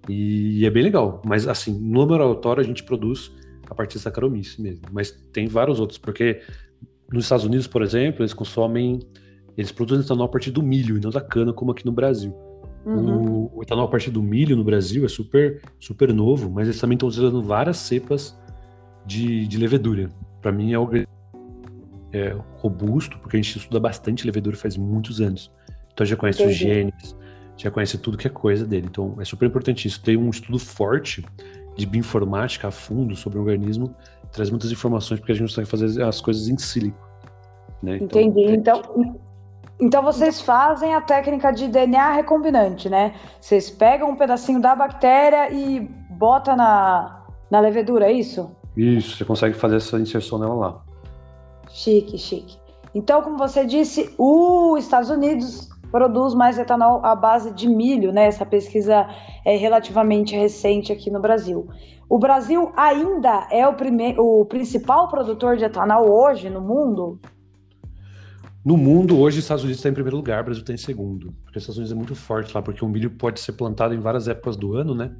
[0.08, 1.20] e é bem legal.
[1.24, 3.32] Mas assim, no laboratório a gente produz
[3.68, 4.82] a partir da Saccharomyces mesmo.
[4.92, 6.40] Mas tem vários outros, porque
[7.12, 9.00] nos Estados Unidos, por exemplo, eles consomem,
[9.56, 12.34] eles produzem etanol a partir do milho e não da cana, como aqui no Brasil.
[12.84, 13.50] Uhum.
[13.52, 16.80] O, o, etanol a partir do milho no Brasil é super, super novo, mas eles
[16.80, 18.38] também estão usando várias cepas
[19.04, 20.08] de, de levedura.
[20.40, 20.94] Para mim é algo
[22.12, 25.52] é, robusto, porque a gente estuda bastante levedura faz muitos anos.
[25.92, 26.54] Então já conhece Entendi.
[26.54, 27.16] os genes,
[27.62, 28.86] já conhece tudo que é coisa dele.
[28.90, 30.02] Então é super importante isso.
[30.02, 31.24] Tem um estudo forte
[31.76, 33.94] de bioinformática a fundo sobre o organismo,
[34.32, 36.98] traz muitas informações porque a gente consegue fazer as coisas em sílico.
[37.82, 37.98] Né?
[38.00, 38.44] Então, Entendi.
[38.46, 38.52] É...
[38.52, 39.20] Então,
[39.80, 43.14] então vocês fazem a técnica de DNA recombinante, né?
[43.40, 48.54] Vocês pegam um pedacinho da bactéria e bota na, Na levedura, é isso?
[48.76, 50.82] Isso, você consegue fazer essa inserção nela lá.
[51.70, 52.58] Chique, chique.
[52.94, 58.26] Então, como você disse, os Estados Unidos produz mais etanol à base de milho, né?
[58.26, 59.06] Essa pesquisa
[59.44, 61.68] é relativamente recente aqui no Brasil.
[62.08, 67.20] O Brasil ainda é o, primeiro, o principal produtor de etanol hoje no mundo?
[68.64, 71.32] No mundo, hoje, os Estados Unidos está em primeiro lugar, o Brasil está em segundo.
[71.44, 74.00] Porque os Estados Unidos é muito forte lá, porque o milho pode ser plantado em
[74.00, 75.10] várias épocas do ano, né?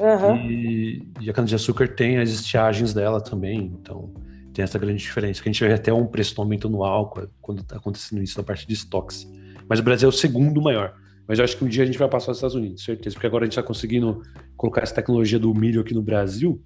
[0.00, 0.36] Uhum.
[0.36, 4.10] E, e, a cana-de-açúcar tem as estiagens dela também, então
[4.52, 5.42] tem essa grande diferença.
[5.42, 8.44] Que a gente vê até um preço aumento no álcool quando está acontecendo isso na
[8.44, 9.30] parte de estoques.
[9.68, 10.94] Mas o Brasil é o segundo maior.
[11.26, 13.14] Mas eu acho que um dia a gente vai passar os Estados Unidos, certeza.
[13.14, 14.22] Porque agora a gente está conseguindo
[14.56, 16.60] colocar essa tecnologia do milho aqui no Brasil,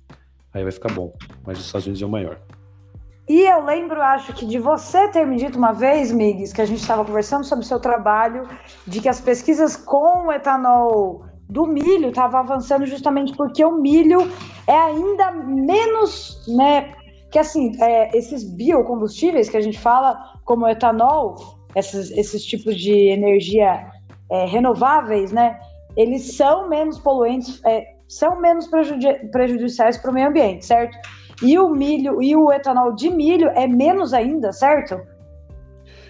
[0.53, 1.13] aí vai ficar bom.
[1.45, 2.41] Mas os Estados Unidos é o maior.
[3.29, 6.65] E eu lembro, acho que de você ter me dito uma vez, Migues, que a
[6.65, 8.49] gente estava conversando sobre o seu trabalho,
[8.87, 14.21] de que as pesquisas com o etanol do milho estavam avançando justamente porque o milho
[14.67, 16.95] é ainda menos, né?
[17.31, 22.77] Que assim, é, esses biocombustíveis que a gente fala, como o etanol, esses, esses tipos
[22.77, 23.87] de energia
[24.31, 25.59] é, renováveis, né?
[25.97, 30.97] Eles são menos poluentes, é, são menos prejudi prejudiciais para o meio ambiente, certo?
[31.43, 35.01] E o milho e o etanol de milho é menos ainda, certo?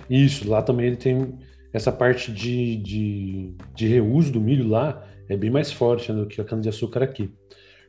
[0.08, 1.36] Isso, lá também ele tem
[1.72, 6.26] essa parte de, de, de reuso do milho lá é bem mais forte né, do
[6.26, 7.32] que a cana-de-açúcar aqui.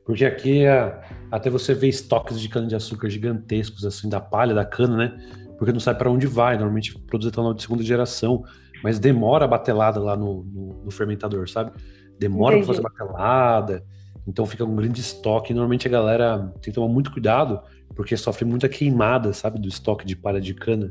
[0.06, 4.98] Porque aqui é, até você vê estoques de cana-de-açúcar gigantescos, assim, da palha, da cana,
[4.98, 5.47] né?
[5.58, 6.56] Porque não sabe para onde vai.
[6.56, 8.43] Normalmente produz etanol de segunda geração,
[8.84, 11.72] mas demora a batelada lá no, no, no fermentador, sabe?
[12.20, 13.84] Demora para fazer batelada.
[14.28, 15.54] Então fica um grande estoque.
[15.54, 17.62] Normalmente a galera tem que tomar muito cuidado,
[17.96, 20.89] porque sofre muita queimada, sabe, do estoque de palha de cana.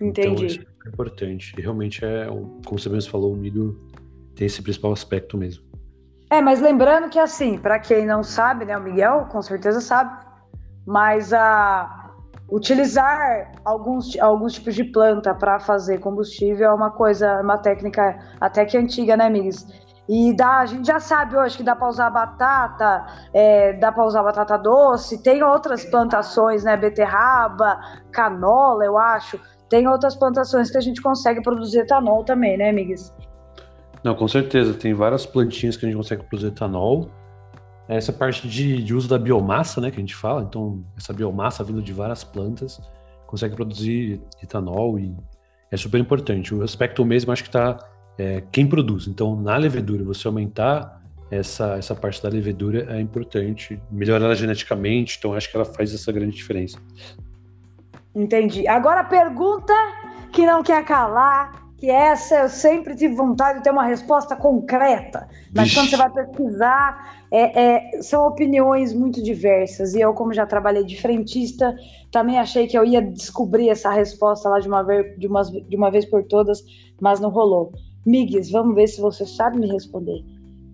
[0.00, 0.28] Então, Entendi.
[0.28, 1.54] Então isso é importante.
[1.56, 3.80] E realmente é, como você mesmo falou, o milho
[4.34, 5.64] tem esse principal aspecto mesmo.
[6.30, 10.24] É, mas lembrando que assim, para quem não sabe, né, o Miguel com certeza sabe,
[10.86, 11.99] mas a
[12.50, 18.64] utilizar alguns, alguns tipos de planta para fazer combustível é uma coisa, uma técnica até
[18.64, 19.50] que antiga, né, Miguel?
[20.12, 24.04] E dá, a gente já sabe hoje que dá para usar batata, é, dá para
[24.04, 26.76] usar batata doce, tem outras plantações, né?
[26.76, 27.78] Beterraba,
[28.10, 29.38] canola, eu acho.
[29.68, 33.14] Tem outras plantações que a gente consegue produzir etanol também, né, amigos?
[34.02, 34.74] Não, com certeza.
[34.74, 37.08] Tem várias plantinhas que a gente consegue produzir etanol.
[37.96, 40.42] Essa parte de, de uso da biomassa, né, que a gente fala.
[40.42, 42.80] Então, essa biomassa vindo de várias plantas
[43.26, 45.14] consegue produzir etanol e
[45.70, 46.54] é super importante.
[46.54, 47.78] O aspecto mesmo acho que está
[48.18, 49.06] é, quem produz.
[49.06, 51.00] Então, na levedura, você aumentar
[51.30, 55.94] essa, essa parte da levedura é importante, melhorar ela geneticamente, então acho que ela faz
[55.94, 56.78] essa grande diferença.
[58.14, 58.66] Entendi.
[58.66, 59.72] Agora a pergunta
[60.32, 65.26] que não quer calar, que essa eu sempre tive vontade de ter uma resposta concreta,
[65.54, 65.74] mas Vixe.
[65.74, 69.94] quando você vai pesquisar, é, é, são opiniões muito diversas.
[69.94, 71.74] E eu, como já trabalhei de frentista,
[72.10, 75.74] também achei que eu ia descobrir essa resposta lá de uma vez, de uma, de
[75.74, 76.62] uma vez por todas,
[77.00, 77.72] mas não rolou.
[78.04, 80.22] Migues, vamos ver se você sabe me responder.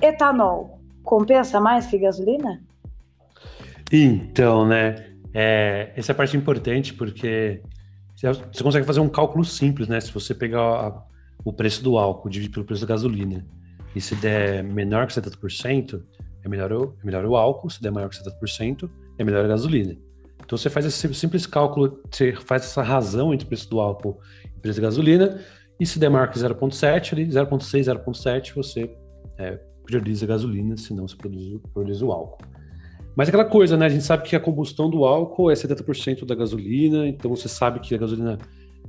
[0.03, 2.61] Etanol compensa mais que gasolina?
[3.93, 5.07] Então, né?
[5.33, 7.63] É, essa é a parte importante porque
[8.17, 10.01] você consegue fazer um cálculo simples, né?
[10.01, 11.03] Se você pegar a,
[11.45, 13.47] o preço do álcool, dividir pelo preço da gasolina,
[13.95, 16.03] e se der menor que 70%,
[16.43, 19.49] é melhor, o, é melhor o álcool, se der maior que 70%, é melhor a
[19.49, 19.97] gasolina.
[20.45, 24.21] Então você faz esse simples cálculo, você faz essa razão entre o preço do álcool
[24.45, 25.41] e o preço da gasolina,
[25.79, 28.91] e se der maior que 0,7, ali 0,6, 0,7, você
[29.39, 32.39] é, prioriza a gasolina, senão você produz, produz o álcool.
[33.17, 33.87] Mas aquela coisa, né?
[33.87, 37.81] A gente sabe que a combustão do álcool é 70% da gasolina, então você sabe
[37.81, 38.39] que a gasolina,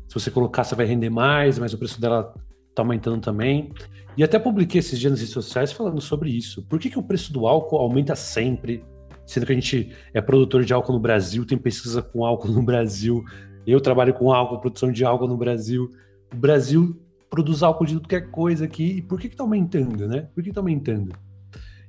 [0.05, 2.33] se você colocar, você vai render mais, mas o preço dela
[2.69, 3.71] está aumentando também.
[4.17, 6.61] E até publiquei esses dias nas redes sociais falando sobre isso.
[6.63, 8.83] Por que, que o preço do álcool aumenta sempre,
[9.25, 12.61] sendo que a gente é produtor de álcool no Brasil, tem pesquisa com álcool no
[12.61, 13.23] Brasil,
[13.65, 15.89] eu trabalho com álcool, produção de álcool no Brasil.
[16.33, 18.97] O Brasil produz álcool de tudo que é coisa aqui.
[18.97, 20.27] E por que está aumentando, né?
[20.33, 21.13] Por que está aumentando?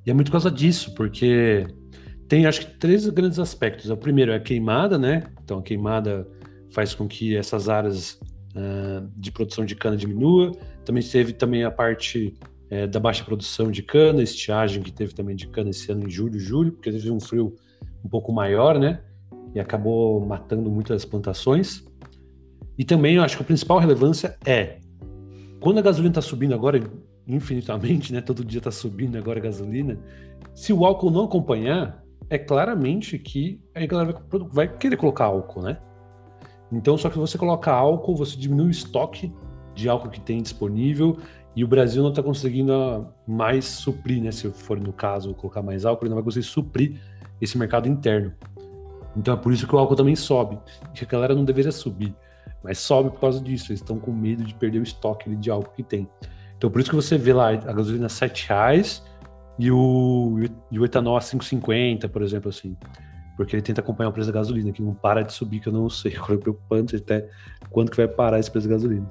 [0.05, 1.67] E é muito por causa disso, porque
[2.29, 3.91] tem acho que três grandes aspectos.
[3.91, 5.25] O primeiro é a queimada, né?
[5.43, 6.29] Então a queimada
[6.71, 8.21] faz com que essas áreas
[8.55, 10.53] uh, de produção de cana diminua.
[10.85, 12.35] Também teve também a parte
[12.71, 16.11] é, da baixa produção de cana, estiagem que teve também de cana esse ano em
[16.11, 17.57] julho, julho, porque teve um frio
[18.05, 19.01] um pouco maior, né?
[19.55, 21.85] E acabou matando muitas plantações.
[22.77, 24.79] E também eu acho que a principal relevância é
[25.61, 26.79] quando a gasolina está subindo agora
[27.27, 28.21] infinitamente, né?
[28.21, 29.99] Todo dia está subindo agora a gasolina.
[30.55, 34.15] Se o álcool não acompanhar, é claramente que a galera
[34.51, 35.79] vai querer colocar álcool, né?
[36.71, 39.33] Então, só que você coloca álcool, você diminui o estoque
[39.75, 41.17] de álcool que tem disponível
[41.57, 44.31] e o Brasil não está conseguindo mais suprir, né?
[44.31, 47.01] Se for no caso colocar mais álcool, ele não vai conseguir suprir
[47.41, 48.33] esse mercado interno.
[49.17, 50.59] Então é por isso que o álcool também sobe.
[50.95, 52.15] Que a galera não deveria subir,
[52.63, 53.73] mas sobe por causa disso.
[53.73, 56.09] Eles estão com medo de perder o estoque de álcool que tem.
[56.57, 59.03] Então por isso que você vê lá a gasolina 7 reais
[59.59, 60.39] e o,
[60.71, 62.77] e o etanol a 5,50, por exemplo, assim.
[63.37, 65.73] Porque ele tenta acompanhar o preço da gasolina, que não para de subir, que eu
[65.73, 66.17] não sei.
[66.17, 67.29] Agora é preocupante até
[67.71, 69.11] quando que vai parar esse preço da gasolina.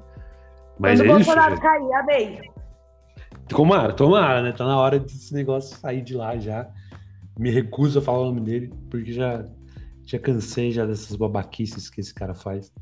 [0.78, 2.40] Mas Quando é o Bolsonaro isso, cair, amei.
[3.48, 4.52] Tomara, tomara, né?
[4.52, 6.68] Tá na hora desse negócio sair de lá já.
[7.38, 9.44] Me recuso a falar o nome dele, porque já,
[10.04, 12.72] já cansei já dessas babaquices que esse cara faz.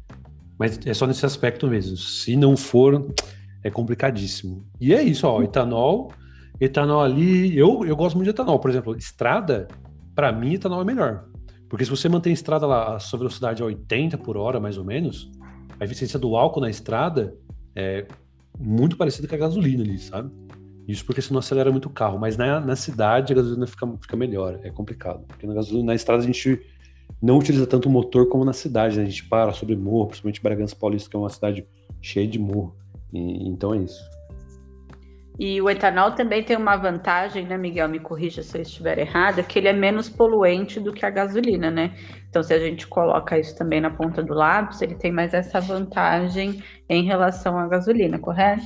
[0.58, 1.96] Mas é só nesse aspecto mesmo.
[1.96, 3.14] Se não for,
[3.62, 4.66] é complicadíssimo.
[4.80, 6.12] E é isso, ó, etanol,
[6.60, 8.58] etanol ali, eu, eu gosto muito de etanol.
[8.58, 9.68] Por exemplo, estrada,
[10.14, 11.24] para mim, etanol é melhor.
[11.68, 14.78] Porque se você mantém a estrada lá, a sua velocidade a 80 por hora, mais
[14.78, 15.30] ou menos,
[15.78, 17.34] a eficiência do álcool na estrada
[17.74, 18.06] é
[18.58, 20.30] muito parecida com a gasolina ali, sabe?
[20.86, 23.86] Isso porque você não acelera muito o carro, mas na, na cidade a gasolina fica,
[24.00, 25.24] fica melhor, é complicado.
[25.26, 26.60] Porque na gasolina, na estrada a gente
[27.20, 29.02] não utiliza tanto o motor como na cidade, né?
[29.02, 31.66] A gente para sobre morro, principalmente Bragança Paulista, que é uma cidade
[32.00, 32.76] cheia de morro.
[33.12, 34.00] E, então é isso.
[35.38, 37.88] E o etanol também tem uma vantagem, né, Miguel?
[37.88, 41.70] Me corrija se eu estiver errado, que ele é menos poluente do que a gasolina,
[41.70, 41.94] né?
[42.28, 45.60] Então, se a gente coloca isso também na ponta do lápis, ele tem mais essa
[45.60, 48.64] vantagem em relação à gasolina, correto?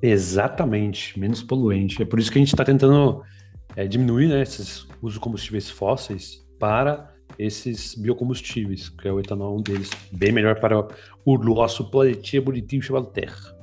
[0.00, 2.02] Exatamente, menos poluente.
[2.02, 3.22] É por isso que a gente está tentando
[3.74, 9.58] é, diminuir né, esses uso de combustíveis fósseis para esses biocombustíveis, que é o etanol
[9.58, 10.88] um deles, bem melhor para
[11.24, 13.55] o nosso planetinha bonitinho chamado Terra.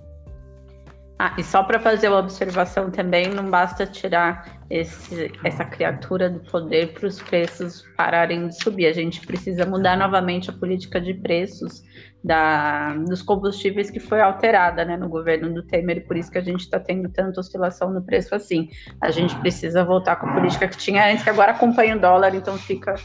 [1.26, 6.42] Ah, e só para fazer uma observação também, não basta tirar esse, essa criatura do
[6.42, 8.88] poder para os preços pararem de subir.
[8.88, 11.82] A gente precisa mudar novamente a política de preços
[12.22, 16.40] da, dos combustíveis que foi alterada né, no governo do Temer, e por isso que
[16.40, 18.68] a gente está tendo tanta oscilação no preço assim.
[19.00, 22.36] A gente precisa voltar com a política que tinha antes, que agora acompanha o dólar,
[22.36, 22.96] então fica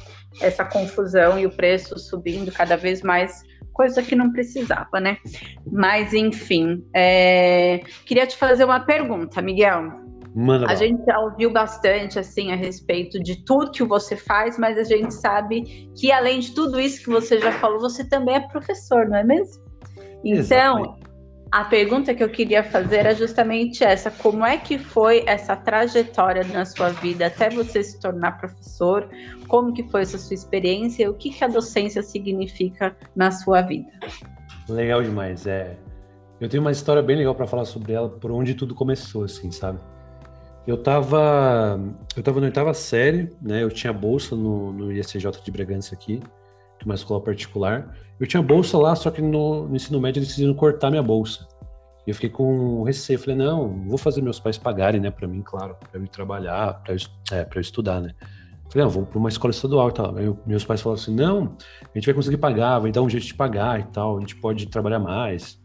[0.42, 3.44] essa confusão e o preço subindo cada vez mais
[3.78, 5.18] coisa que não precisava, né?
[5.70, 7.80] Mas, enfim, é...
[8.04, 10.08] queria te fazer uma pergunta, Miguel.
[10.34, 10.74] Manda a lá.
[10.74, 15.14] gente já ouviu bastante assim a respeito de tudo que você faz, mas a gente
[15.14, 19.16] sabe que além de tudo isso que você já falou, você também é professor, não
[19.16, 19.62] é mesmo?
[20.24, 21.07] Então, Exatamente.
[21.50, 26.44] A pergunta que eu queria fazer é justamente essa: como é que foi essa trajetória
[26.44, 29.08] na sua vida até você se tornar professor?
[29.46, 31.10] Como que foi essa sua experiência?
[31.10, 33.90] O que, que a docência significa na sua vida?
[34.68, 35.76] Legal demais, é.
[36.38, 39.50] Eu tenho uma história bem legal para falar sobre ela, por onde tudo começou, assim,
[39.50, 39.78] sabe?
[40.66, 41.80] Eu tava,
[42.14, 43.62] eu tava na oitava série, né?
[43.62, 46.20] Eu tinha bolsa no, no de Bragança aqui,
[46.82, 47.96] é uma escola particular.
[48.18, 51.46] Eu tinha bolsa lá, só que no, no ensino médio eles decidiram cortar minha bolsa.
[52.06, 53.18] E eu fiquei com receio.
[53.18, 56.82] Falei, não, vou fazer meus pais pagarem, né, para mim, claro, para eu ir trabalhar,
[56.82, 56.98] para eu,
[57.32, 58.14] é, eu estudar, né.
[58.70, 60.16] Falei, não, vou para uma escola estadual e tal.
[60.16, 63.08] Aí eu, meus pais falaram assim, não, a gente vai conseguir pagar, vai dar um
[63.08, 65.58] jeito de pagar e tal, a gente pode trabalhar mais.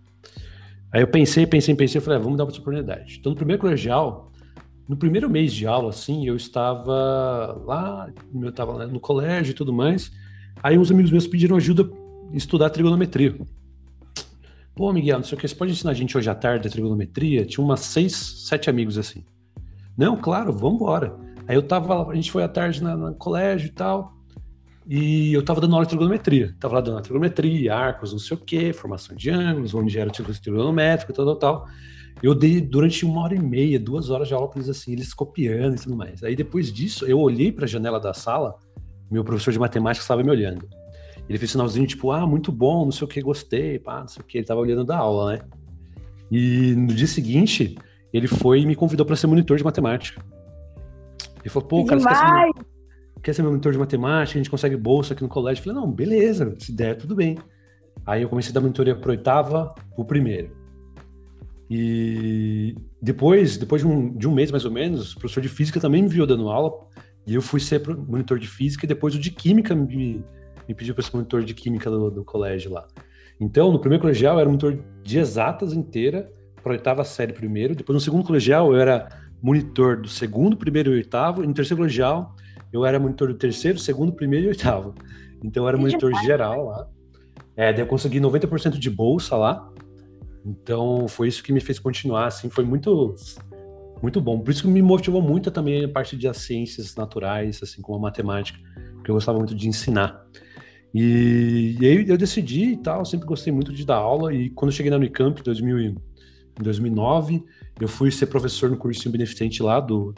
[0.91, 3.17] Aí eu pensei, pensei, pensei, falei, ah, vamos dar uma oportunidade.
[3.19, 4.31] Então, no primeiro colegial,
[4.87, 9.73] no primeiro mês de aula, assim, eu estava lá, eu estava no colégio e tudo
[9.73, 10.11] mais.
[10.63, 11.89] Aí uns amigos meus pediram ajuda
[12.31, 13.35] estudar trigonometria.
[14.73, 16.71] Pô, Miguel, não sei o que, você pode ensinar a gente hoje à tarde a
[16.71, 17.45] trigonometria?
[17.45, 19.25] Tinha umas seis, sete amigos assim.
[19.97, 21.15] Não, claro, vamos embora.
[21.47, 24.13] Aí eu tava, a gente foi à tarde na, no colégio e tal,
[24.87, 26.55] e eu tava dando aula de trigonometria.
[26.59, 30.13] Tava lá dando trigonometria, arcos, não sei o que, formação de ângulos, onde era o
[30.13, 31.67] trigonométrico tal, tal, tal.
[32.21, 35.13] Eu dei durante uma hora e meia, duas horas de aula para eles assim, eles
[35.13, 36.23] copiando e tudo mais.
[36.23, 38.55] Aí depois disso, eu olhei para a janela da sala,
[39.13, 40.67] meu professor de matemática estava me olhando.
[41.29, 44.21] Ele fez sinalzinho tipo, ah, muito bom, não sei o que, gostei, pá, não sei
[44.21, 44.39] o que.
[44.39, 45.41] Ele tava olhando da aula, né?
[46.29, 47.77] E no dia seguinte,
[48.11, 50.23] ele foi e me convidou para ser monitor de matemática.
[51.41, 52.65] Ele falou, pô, cara, você quer ser,
[53.21, 54.37] quer ser monitor de matemática?
[54.37, 55.61] A gente consegue bolsa aqui no colégio.
[55.61, 57.37] Eu falei, não, beleza, se der, tudo bem.
[58.05, 60.51] Aí eu comecei a dar monitoria pro oitava, pro primeiro.
[61.69, 65.79] E depois, depois de um, de um mês mais ou menos, o professor de física
[65.79, 66.71] também me viu dando aula.
[67.25, 70.23] E eu fui ser monitor de física e depois o de química me,
[70.67, 72.85] me pediu para ser monitor de química do, do, colégio lá.
[73.39, 77.75] Então, no primeiro colegial, eu era monitor de exatas inteira, para a oitava série primeiro.
[77.75, 79.07] Depois, no segundo colegial, eu era
[79.41, 81.43] monitor do segundo, primeiro e oitavo.
[81.43, 82.35] E no terceiro colegial,
[82.71, 84.93] eu era monitor do terceiro, segundo, primeiro e oitavo.
[85.43, 86.87] Então, eu era monitor geral lá.
[87.55, 89.69] É, daí eu consegui 90% de bolsa lá.
[90.45, 93.15] Então, foi isso que me fez continuar, assim, foi muito
[94.03, 94.37] muito bom.
[94.37, 98.01] Por isso que me motivou muito também a parte de ciências naturais, assim como a
[98.01, 98.59] matemática,
[99.01, 100.27] que eu gostava muito de ensinar.
[100.93, 104.33] E, e, aí eu decidi e tal, sempre gostei muito de dar aula.
[104.33, 105.95] E quando cheguei na Unicamp em, 2000, em
[106.59, 107.45] 2009,
[107.79, 110.13] eu fui ser professor no cursinho beneficente lá do,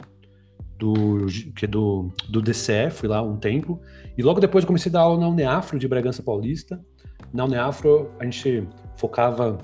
[0.76, 3.80] do, que é do, do DCE, fui lá um tempo.
[4.18, 6.84] E logo depois eu comecei a dar aula na Uneafro de Bragança Paulista.
[7.32, 8.66] Na Uneafro a gente
[8.96, 9.58] focava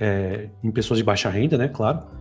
[0.00, 2.17] é, em pessoas de baixa renda, né, claro.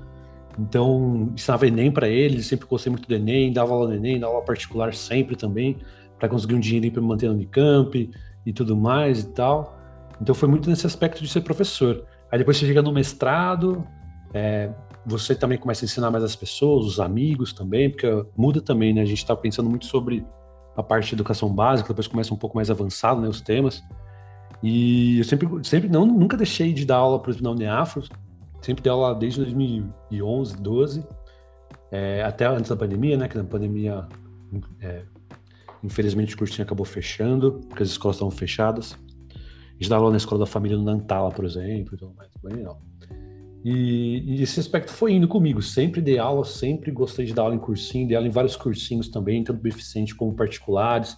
[0.57, 4.33] Então, ensinava Enem para eles, sempre gostei muito do Enem, dava aula no Enem, dava
[4.33, 5.77] aula particular sempre também,
[6.17, 8.09] para conseguir um dinheirinho para me manter no Unicamp
[8.45, 9.77] e tudo mais e tal.
[10.19, 12.03] Então foi muito nesse aspecto de ser professor.
[12.31, 13.85] Aí depois você chega no mestrado,
[14.33, 14.71] é,
[15.05, 19.01] você também começa a ensinar mais as pessoas, os amigos também, porque muda também, né?
[19.01, 20.25] A gente está pensando muito sobre
[20.75, 23.83] a parte de educação básica, depois começa um pouco mais avançado, né, os temas.
[24.61, 28.03] E eu sempre, sempre não, nunca deixei de dar aula, por exemplo, na Uneafro,
[28.61, 31.07] sempre dei aula desde 2011, 12,
[31.91, 34.07] é, até antes da pandemia, né, que na pandemia,
[34.81, 35.03] é,
[35.83, 38.97] infelizmente, o cursinho acabou fechando, porque as escolas estavam fechadas.
[39.33, 42.31] A gente dá aula na escola da família no Nantala, por exemplo, e tudo mais,
[42.43, 42.81] bem legal.
[43.63, 45.61] E, e, esse aspecto foi indo comigo.
[45.61, 49.09] Sempre dei aula, sempre gostei de dar aula em cursinho, dei aula em vários cursinhos
[49.09, 51.17] também, tanto beneficente como particulares.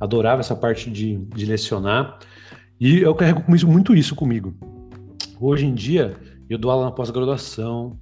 [0.00, 2.18] Adorava essa parte de, de lecionar.
[2.80, 4.54] E eu carrego muito isso comigo.
[5.40, 6.16] Hoje em dia,
[6.48, 7.98] eu dou aula na pós-graduação,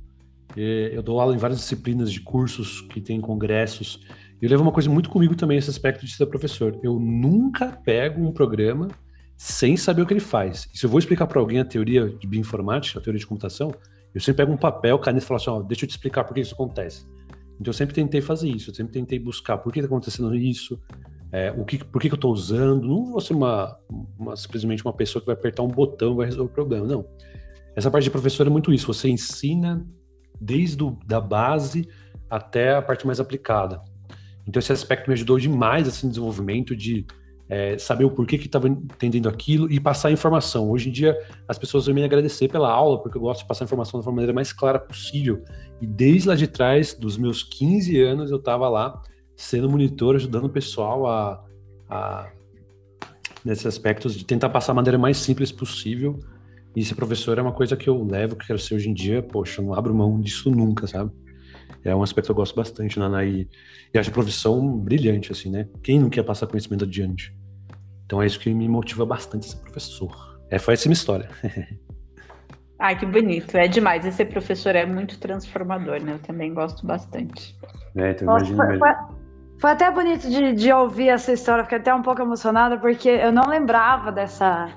[0.57, 4.01] eu dou aula em várias disciplinas de cursos que tem congressos.
[4.41, 6.79] Eu levo uma coisa muito comigo também, esse aspecto de ser professor.
[6.83, 8.89] Eu nunca pego um programa
[9.37, 10.69] sem saber o que ele faz.
[10.73, 13.73] E se eu vou explicar para alguém a teoria de bioinformática, a teoria de computação,
[14.15, 16.35] eu sempre pego um papel, caneta e falo assim, ó, deixa eu te explicar por
[16.35, 17.07] que isso acontece.
[17.61, 20.81] Então eu sempre tentei fazer isso, eu sempre tentei buscar por que está acontecendo isso,
[21.33, 22.87] é, o que, por que, que eu estou usando.
[22.87, 23.79] Não vou ser uma,
[24.19, 27.07] uma, simplesmente uma pessoa que vai apertar um botão e vai resolver o problema, não.
[27.77, 29.87] Essa parte de professor é muito isso, você ensina
[30.41, 31.89] desde do, da base
[32.29, 33.81] até a parte mais aplicada.
[34.47, 37.07] Então esse aspecto me ajudou demais assim, no desenvolvimento de
[37.49, 40.69] é, saber o porquê que estava entendendo aquilo e passar informação.
[40.71, 41.17] Hoje em dia,
[41.47, 44.33] as pessoas vão me agradecer pela aula, porque eu gosto de passar informação da maneira
[44.33, 45.45] mais clara possível.
[45.81, 49.01] E desde lá de trás, dos meus 15 anos, eu estava lá
[49.37, 51.45] sendo monitor, ajudando o pessoal a,
[51.89, 52.31] a
[53.45, 56.19] nesses aspectos de tentar passar a maneira mais simples possível.
[56.77, 59.23] E ser professor é uma coisa que eu levo, que quero ser hoje em dia.
[59.23, 61.11] Poxa, eu não abro mão disso nunca, sabe?
[61.83, 63.49] É um aspecto que eu gosto bastante, Nana, e,
[63.95, 65.67] e acho a profissão brilhante, assim, né?
[65.83, 67.35] Quem não quer passar conhecimento adiante?
[68.05, 70.39] Então é isso que me motiva bastante ser professor.
[70.51, 71.31] É, foi essa minha história.
[72.79, 73.57] Ai, que bonito.
[73.57, 74.05] É demais.
[74.05, 76.13] E ser professor é muito transformador, né?
[76.13, 77.57] Eu também gosto bastante.
[77.97, 78.91] É, então imagina foi, foi,
[79.59, 81.65] foi, até bonito de, de ouvir essa história.
[81.65, 84.69] Fiquei até um pouco emocionada, porque eu não lembrava dessa,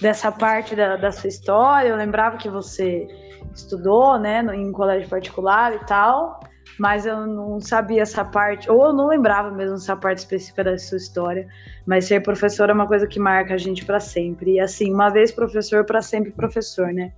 [0.00, 1.88] dessa parte da, da sua história.
[1.88, 3.06] Eu lembrava que você
[3.54, 6.40] estudou, né, em colégio particular e tal
[6.78, 10.78] mas eu não sabia essa parte, ou eu não lembrava mesmo essa parte específica da
[10.78, 11.46] sua história.
[11.84, 14.54] Mas ser professor é uma coisa que marca a gente para sempre.
[14.54, 17.12] E assim, uma vez professor, para sempre professor, né?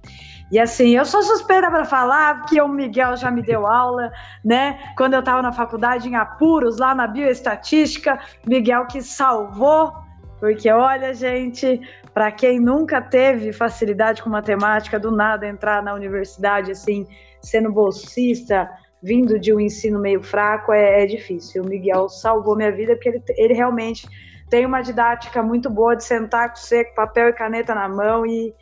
[0.51, 4.11] E assim, eu sou suspeita para falar que o Miguel já me deu aula,
[4.45, 4.79] né?
[4.97, 9.93] Quando eu estava na faculdade em apuros, lá na bioestatística, Miguel que salvou,
[10.41, 11.81] porque olha, gente,
[12.13, 17.07] para quem nunca teve facilidade com matemática, do nada entrar na universidade assim,
[17.43, 18.69] sendo bolsista,
[19.03, 21.63] vindo de um ensino meio fraco é, é difícil.
[21.63, 24.09] O Miguel salvou minha vida porque ele, ele realmente
[24.49, 28.27] tem uma didática muito boa de sentar com você com papel e caneta na mão
[28.27, 28.53] e,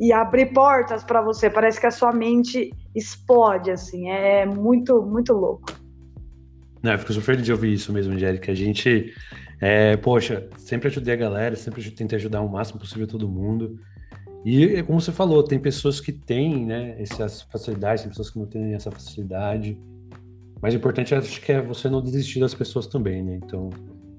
[0.00, 1.48] e abrir portas para você.
[1.48, 4.10] Parece que a sua mente explode, assim.
[4.10, 5.72] É muito, muito louco.
[6.82, 8.50] Não, eu fico super de ouvir isso mesmo, Angélica.
[8.50, 9.12] A gente,
[9.60, 13.78] é, poxa, sempre ajudei a galera, sempre tentei ajudar o máximo possível todo mundo.
[14.44, 18.46] E como você falou, tem pessoas que têm né, essas facilidades, tem pessoas que não
[18.46, 19.76] têm essa facilidade.
[20.60, 23.38] Mas o importante acho que é você não desistir das pessoas também, né?
[23.42, 23.70] Então,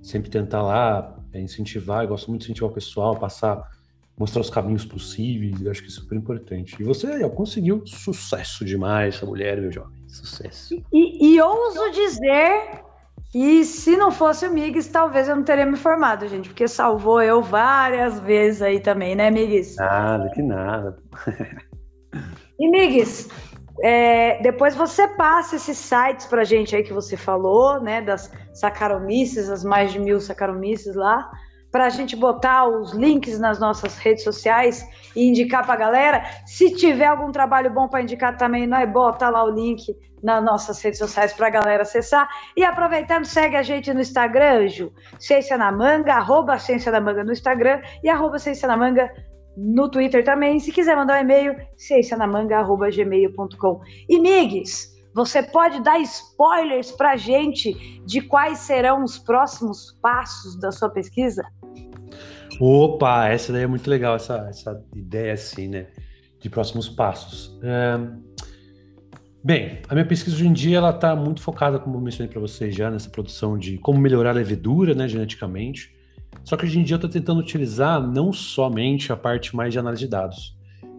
[0.01, 3.69] sempre tentar lá é, incentivar, eu gosto muito de incentivar o pessoal, passar,
[4.17, 6.75] mostrar os caminhos possíveis, eu acho que é super importante.
[6.79, 10.81] E você aí, conseguiu sucesso demais, essa mulher, meu jovem, sucesso.
[10.93, 12.88] E, e ouso dizer
[13.34, 17.21] e se não fosse o Migues, talvez eu não teria me formado, gente, porque salvou
[17.21, 19.75] eu várias vezes aí também, né, Migues?
[19.75, 20.97] Nada, que nada.
[22.59, 23.30] e Migues,
[23.84, 29.47] é, depois você passa esses sites pra gente aí que você falou, né, das sacaromices,
[29.49, 31.30] as mais de mil sacaromices lá,
[31.71, 34.84] para a gente botar os links nas nossas redes sociais
[35.15, 36.23] e indicar para a galera.
[36.45, 39.86] Se tiver algum trabalho bom para indicar também, nós bota lá o link
[40.22, 42.28] nas nossas redes sociais para a galera acessar.
[42.55, 44.91] E aproveitando, segue a gente no Instagram, Ju.
[45.20, 49.09] Ciência na Manga, arroba Ciência na Manga no Instagram e arroba Ciência na Manga
[49.55, 50.59] no Twitter também.
[50.59, 53.82] Se quiser mandar um e-mail, ciencianamanga.gmail.com.
[54.07, 60.57] E Migues, você pode dar spoilers para a gente de quais serão os próximos passos
[60.59, 61.43] da sua pesquisa?
[62.59, 65.88] Opa, essa daí é muito legal, essa, essa ideia assim, né?
[66.39, 67.57] De próximos passos.
[69.41, 72.41] Bem, a minha pesquisa hoje em dia ela está muito focada, como eu mencionei para
[72.41, 75.95] vocês já, nessa produção de como melhorar a levedura, né, geneticamente.
[76.43, 79.79] Só que hoje em dia eu estou tentando utilizar não somente a parte mais de
[79.79, 80.57] análise de dados.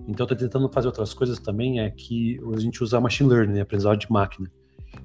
[0.09, 3.61] Então, estou tentando fazer outras coisas também, é que a gente usa machine learning, né,
[3.61, 4.51] aprendizado de máquina.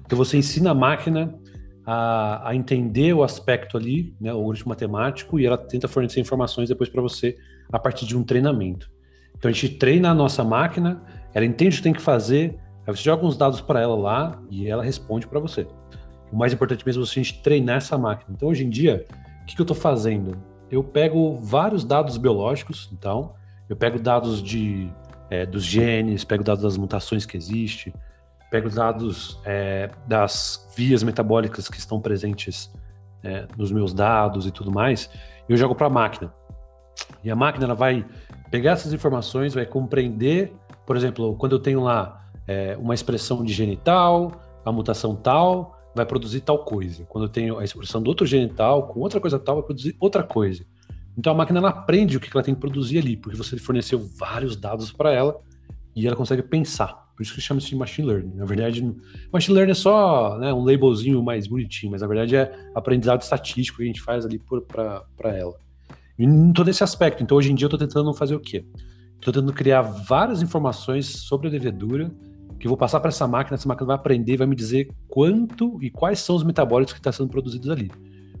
[0.06, 1.38] Então, você ensina a máquina
[1.84, 6.70] a, a entender o aspecto ali, né, o algoritmo matemático, e ela tenta fornecer informações
[6.70, 7.36] depois para você
[7.70, 8.90] a partir de um treinamento.
[9.36, 11.02] Então, a gente treina a nossa máquina,
[11.34, 14.38] ela entende o que tem que fazer, aí você joga uns dados para ela lá
[14.50, 15.66] e ela responde para você.
[16.32, 18.32] O mais importante mesmo é a gente treinar essa máquina.
[18.34, 19.06] Então, hoje em dia,
[19.42, 20.36] o que, que eu estou fazendo?
[20.70, 23.34] Eu pego vários dados biológicos, então,
[23.68, 24.90] eu pego dados de,
[25.30, 27.92] é, dos genes, pego dados das mutações que existem,
[28.50, 32.70] pego dados é, das vias metabólicas que estão presentes
[33.22, 35.10] é, nos meus dados e tudo mais,
[35.48, 36.32] e eu jogo para a máquina.
[37.22, 38.04] E a máquina ela vai
[38.50, 40.52] pegar essas informações, vai compreender,
[40.84, 46.04] por exemplo, quando eu tenho lá é, uma expressão de genital, a mutação tal, vai
[46.04, 47.04] produzir tal coisa.
[47.06, 50.22] Quando eu tenho a expressão do outro genital com outra coisa tal, vai produzir outra
[50.22, 50.64] coisa.
[51.16, 53.98] Então a máquina ela aprende o que ela tem que produzir ali, porque você forneceu
[54.18, 55.40] vários dados para ela
[55.94, 57.06] e ela consegue pensar.
[57.16, 58.34] Por isso que chama-se de machine learning.
[58.34, 58.94] Na verdade,
[59.32, 63.78] machine learning é só né, um labelzinho mais bonitinho, mas na verdade é aprendizado estatístico
[63.78, 65.54] que a gente faz ali para ela.
[66.18, 67.22] E em todo esse aspecto.
[67.22, 68.66] Então hoje em dia eu estou tentando fazer o quê?
[69.14, 72.14] Estou tentando criar várias informações sobre a levedura
[72.58, 75.82] que eu vou passar para essa máquina, essa máquina vai aprender vai me dizer quanto
[75.82, 77.90] e quais são os metabólitos que estão tá sendo produzidos ali.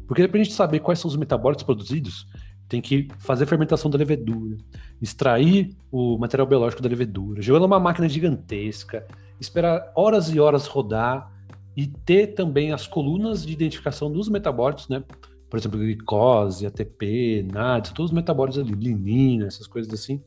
[0.06, 2.26] Porque para a gente saber quais são os metabólitos produzidos,
[2.68, 4.56] tem que fazer a fermentação da levedura,
[5.00, 9.06] extrair o material biológico da levedura, jogar numa máquina gigantesca,
[9.40, 11.30] esperar horas e horas rodar
[11.76, 15.04] e ter também as colunas de identificação dos metabólitos, né?
[15.48, 20.20] Por exemplo, glicose, ATP, NADS, todos os metabólitos ali, linina, essas coisas assim,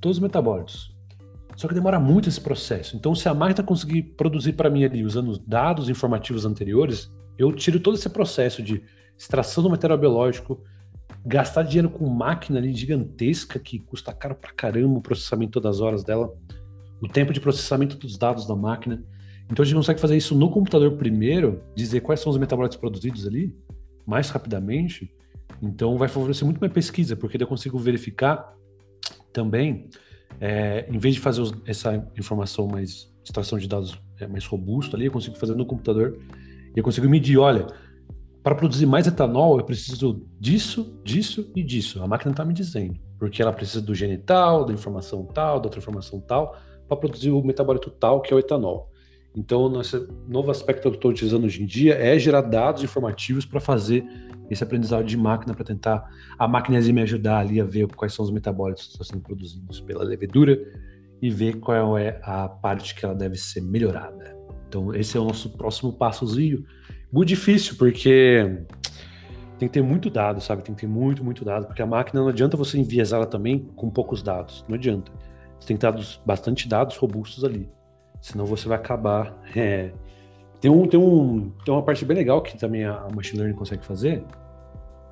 [0.00, 0.95] todos os metabólitos.
[1.56, 2.96] Só que demora muito esse processo.
[2.96, 7.80] Então, se a máquina conseguir produzir para mim ali usando dados informativos anteriores, eu tiro
[7.80, 8.82] todo esse processo de
[9.18, 10.62] extração do material biológico,
[11.24, 15.80] gastar dinheiro com máquina ali gigantesca que custa caro pra caramba o processamento todas as
[15.80, 16.32] horas dela,
[17.00, 19.02] o tempo de processamento dos dados da máquina.
[19.50, 23.26] Então a gente consegue fazer isso no computador primeiro, dizer quais são os metabólitos produzidos
[23.26, 23.56] ali,
[24.06, 25.10] mais rapidamente.
[25.62, 28.54] Então vai favorecer muito minha pesquisa, porque eu consigo verificar
[29.32, 29.88] também,
[30.40, 34.96] é, em vez de fazer os, essa informação mais, extração de dados é, mais robusto
[34.96, 36.18] ali, eu consigo fazer no computador
[36.74, 37.66] e eu consigo medir, olha,
[38.42, 42.02] para produzir mais etanol, eu preciso disso, disso e disso.
[42.02, 45.80] A máquina está me dizendo, porque ela precisa do genital, da informação tal, da outra
[45.80, 46.56] informação tal,
[46.86, 48.90] para produzir o metabólito tal, que é o etanol.
[49.34, 53.44] Então, nosso novo aspecto que eu estou utilizando hoje em dia é gerar dados informativos
[53.44, 54.06] para fazer
[54.50, 58.24] esse aprendizado de máquina, para tentar a máquina me ajudar ali a ver quais são
[58.24, 60.58] os metabólitos que estão sendo produzidos pela levedura
[61.20, 64.36] e ver qual é a parte que ela deve ser melhorada.
[64.68, 66.64] Então, esse é o nosso próximo passozinho
[67.12, 68.64] muito difícil, porque
[69.58, 70.62] tem que ter muito dado, sabe?
[70.62, 73.88] Tem que ter muito, muito dado, porque a máquina não adianta você enviesá-la também com
[73.88, 74.64] poucos dados.
[74.68, 75.10] Não adianta.
[75.58, 77.68] Você tem que ter bastante dados robustos ali.
[78.20, 79.34] Senão você vai acabar.
[79.56, 79.92] É...
[80.60, 83.84] Tem, um, tem, um, tem uma parte bem legal que também a machine learning consegue
[83.84, 84.24] fazer,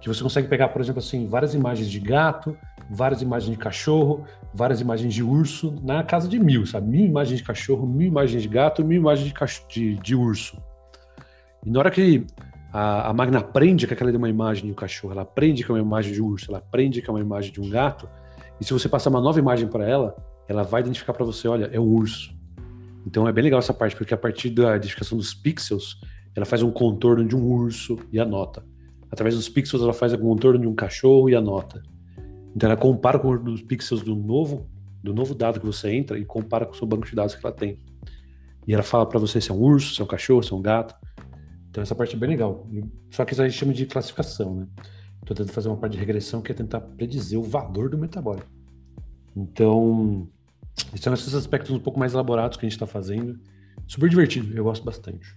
[0.01, 2.57] que você consegue pegar, por exemplo, assim, várias imagens de gato,
[2.91, 6.89] várias imagens de cachorro, várias imagens de urso, na casa de mil, sabe?
[6.89, 9.67] Mil imagens de cachorro, mil imagens de gato, mil imagens de, cach...
[9.67, 10.63] de, de urso.
[11.65, 12.27] E na hora que
[12.71, 15.71] a, a máquina aprende que aquela é uma imagem de um cachorro, ela aprende que
[15.71, 18.07] é uma imagem de um urso, ela aprende que é uma imagem de um gato,
[18.61, 20.15] e se você passar uma nova imagem para ela,
[20.47, 22.34] ela vai identificar para você, olha, é um urso.
[23.07, 26.01] Então é bem legal essa parte, porque a partir da identificação dos pixels,
[26.35, 28.65] ela faz um contorno de um urso e anota.
[29.11, 31.83] Através dos pixels, ela faz um contorno de um cachorro e anota.
[32.57, 34.69] Então ela compara com os pixels do novo,
[35.03, 37.45] do novo dado que você entra e compara com o seu banco de dados que
[37.45, 37.79] ela tem.
[38.67, 40.57] E ela fala para você se é um urso, se é um cachorro, se é
[40.57, 40.95] um gato.
[41.69, 42.67] Então essa parte é bem legal.
[43.11, 44.67] Só que isso a gente chama de classificação, né?
[45.21, 48.49] Estou tentando fazer uma parte de regressão que é tentar predizer o valor do metabólico.
[49.37, 50.29] Então,
[50.97, 53.39] são esses aspectos um pouco mais elaborados que a gente está fazendo.
[53.87, 55.37] Super divertido, eu gosto bastante.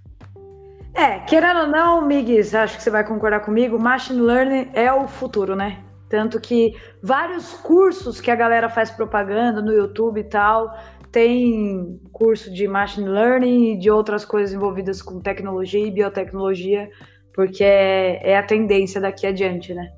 [0.93, 5.07] É, querendo ou não, Migues, acho que você vai concordar comigo, Machine Learning é o
[5.07, 5.83] futuro, né?
[6.09, 6.73] Tanto que
[7.03, 10.73] vários cursos que a galera faz propaganda no YouTube e tal,
[11.11, 16.89] tem curso de machine learning e de outras coisas envolvidas com tecnologia e biotecnologia,
[17.33, 19.91] porque é, é a tendência daqui adiante, né?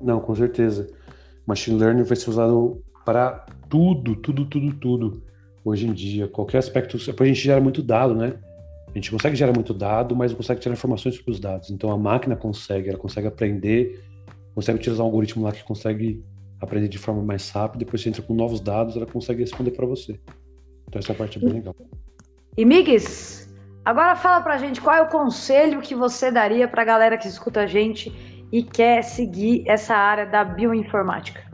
[0.00, 0.88] Não, com certeza.
[1.46, 5.22] Machine learning vai ser usado para tudo, tudo, tudo, tudo.
[5.64, 6.98] Hoje em dia, qualquer aspecto.
[6.98, 8.34] Depois a gente gera muito dado, né?
[8.88, 11.70] A gente consegue gerar muito dado, mas não consegue tirar informações sobre os dados.
[11.70, 14.04] Então a máquina consegue, ela consegue aprender,
[14.54, 16.22] consegue utilizar um algoritmo lá que consegue
[16.60, 19.86] aprender de forma mais rápida, depois você entra com novos dados, ela consegue responder para
[19.86, 20.18] você.
[20.88, 21.74] Então essa parte é bem legal.
[22.56, 23.52] E Migues,
[23.84, 27.62] agora fala pra gente qual é o conselho que você daria pra galera que escuta
[27.62, 28.12] a gente
[28.52, 31.53] e quer seguir essa área da bioinformática.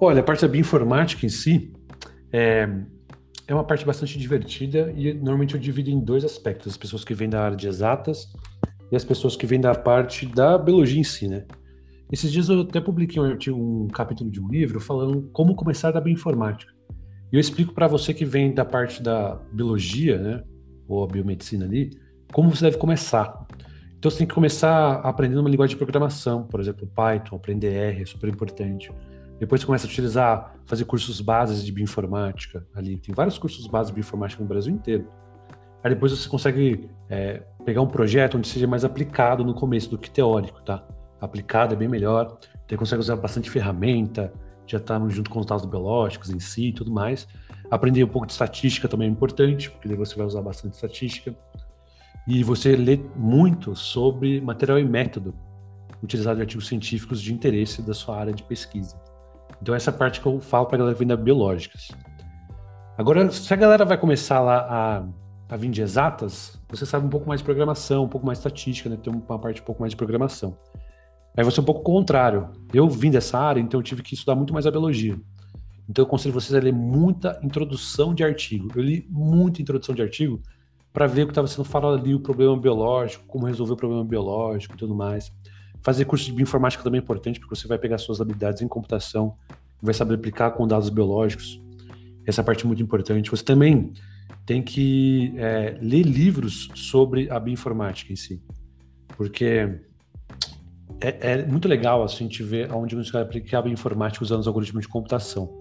[0.00, 1.72] Olha, a parte da bioinformática em si
[2.30, 2.68] é,
[3.48, 7.14] é uma parte bastante divertida e normalmente eu divido em dois aspectos: as pessoas que
[7.14, 8.28] vêm da área de exatas
[8.92, 11.44] e as pessoas que vêm da parte da biologia em si, né?
[12.12, 16.00] Esses dias eu até publiquei um, um capítulo de um livro falando como começar da
[16.00, 16.72] bioinformática.
[17.32, 20.42] E eu explico para você que vem da parte da biologia, né,
[20.86, 21.90] ou a biomedicina ali,
[22.32, 23.46] como você deve começar.
[23.98, 28.02] Então você tem que começar aprendendo uma linguagem de programação, por exemplo, Python, aprender R,
[28.02, 28.92] é super importante.
[29.38, 32.96] Depois começa a utilizar, fazer cursos bases de bioinformática ali.
[32.98, 35.08] Tem vários cursos bases de bioinformática no Brasil inteiro.
[35.84, 39.98] Aí depois você consegue é, pegar um projeto onde seja mais aplicado no começo do
[39.98, 40.84] que teórico, tá?
[41.20, 42.38] Aplicado é bem melhor.
[42.66, 44.32] Você consegue usar bastante ferramenta,
[44.66, 47.28] já está junto com os dados biológicos em si e tudo mais.
[47.70, 51.36] Aprender um pouco de estatística também é importante, porque daí você vai usar bastante estatística.
[52.26, 55.34] E você lê muito sobre material e método
[56.02, 59.00] utilizado em artigos científicos de interesse da sua área de pesquisa.
[59.60, 61.88] Então essa parte que eu falo para a galera que vem da biológicas.
[62.98, 64.66] Agora, se a galera vai começar lá
[65.48, 68.38] a, a vir de exatas, você sabe um pouco mais de programação, um pouco mais
[68.38, 68.96] de estatística, né?
[68.96, 70.56] Tem uma parte um pouco mais de programação.
[71.36, 72.48] Aí você é um pouco contrário.
[72.72, 75.18] Eu vim dessa área, então eu tive que estudar muito mais a biologia.
[75.88, 78.68] Então eu aconselho vocês a ler muita introdução de artigo.
[78.74, 80.40] Eu li muita introdução de artigo
[80.92, 84.02] para ver o que estava sendo falado ali, o problema biológico, como resolver o problema
[84.02, 85.30] biológico e tudo mais.
[85.86, 89.36] Fazer curso de bioinformática também é importante, porque você vai pegar suas habilidades em computação,
[89.80, 91.62] vai saber aplicar com dados biológicos.
[92.26, 93.30] Essa parte é muito importante.
[93.30, 93.92] Você também
[94.44, 98.42] tem que é, ler livros sobre a bioinformática em si,
[99.16, 99.78] porque
[101.00, 104.24] é, é, muito legal assim, a gente ver onde a gente vai aplicar a bioinformática
[104.24, 105.56] usando os algoritmos de computação.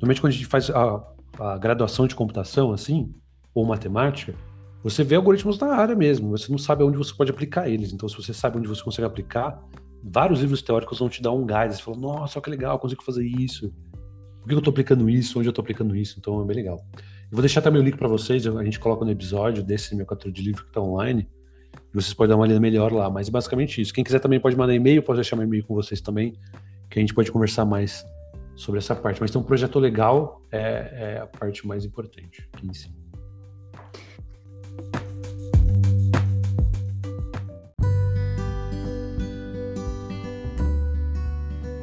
[0.00, 1.00] Normalmente, quando a gente faz a,
[1.38, 3.14] a graduação de computação, assim,
[3.54, 4.34] ou matemática,
[4.82, 7.92] você vê algoritmos na área mesmo, você não sabe onde você pode aplicar eles.
[7.92, 9.62] Então, se você sabe onde você consegue aplicar,
[10.02, 11.76] vários livros teóricos vão te dar um gás.
[11.76, 13.72] Você fala, nossa, que legal, consigo fazer isso.
[14.40, 15.38] Por que eu estou aplicando isso?
[15.38, 16.16] Onde eu estou aplicando isso?
[16.18, 16.82] Então, é bem legal.
[16.94, 20.06] Eu vou deixar também o link para vocês, a gente coloca no episódio desse meu
[20.06, 21.28] capítulo de livro que está online.
[21.92, 23.92] Vocês podem dar uma olhada melhor lá, mas basicamente isso.
[23.92, 26.32] Quem quiser também pode mandar e-mail, pode deixar meu e-mail com vocês também,
[26.88, 28.04] que a gente pode conversar mais
[28.56, 29.20] sobre essa parte.
[29.20, 32.99] Mas tem um projeto legal, é, é a parte mais importante aqui em si.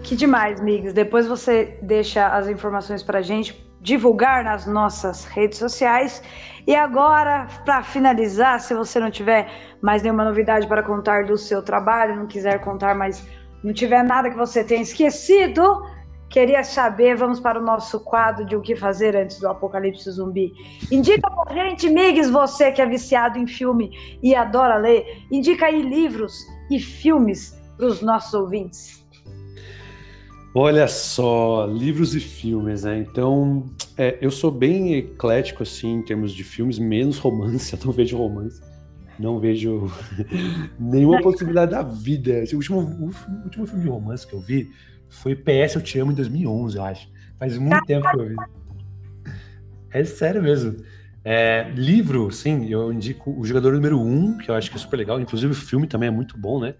[0.07, 0.93] Que demais, Migs.
[0.93, 6.23] Depois você deixa as informações para a gente divulgar nas nossas redes sociais.
[6.65, 9.49] E agora, para finalizar, se você não tiver
[9.81, 13.27] mais nenhuma novidade para contar do seu trabalho, não quiser contar, mas
[13.61, 15.83] não tiver nada que você tenha esquecido,
[16.29, 20.53] queria saber, vamos para o nosso quadro de o que fazer antes do apocalipse zumbi.
[20.89, 23.91] Indica pra gente, Migs, você que é viciado em filme
[24.23, 26.33] e adora ler, indica aí livros
[26.71, 29.05] e filmes para os nossos ouvintes.
[30.59, 32.97] Olha só, livros e filmes, né?
[32.97, 37.91] Então, é, eu sou bem eclético, assim, em termos de filmes, menos romance, eu não
[37.91, 38.59] vejo romance.
[39.19, 39.87] Não vejo
[40.79, 42.43] nenhuma possibilidade da vida.
[42.51, 44.67] O último, o último filme de romance que eu vi
[45.07, 47.07] foi PS Eu Te Amo em 2011, eu acho.
[47.37, 48.35] Faz muito tempo que eu vi.
[49.91, 50.77] É sério mesmo.
[51.23, 54.79] É, livro, sim, eu indico O Jogador Número 1, um, que eu acho que é
[54.79, 55.21] super legal.
[55.21, 56.73] Inclusive o filme também é muito bom, né?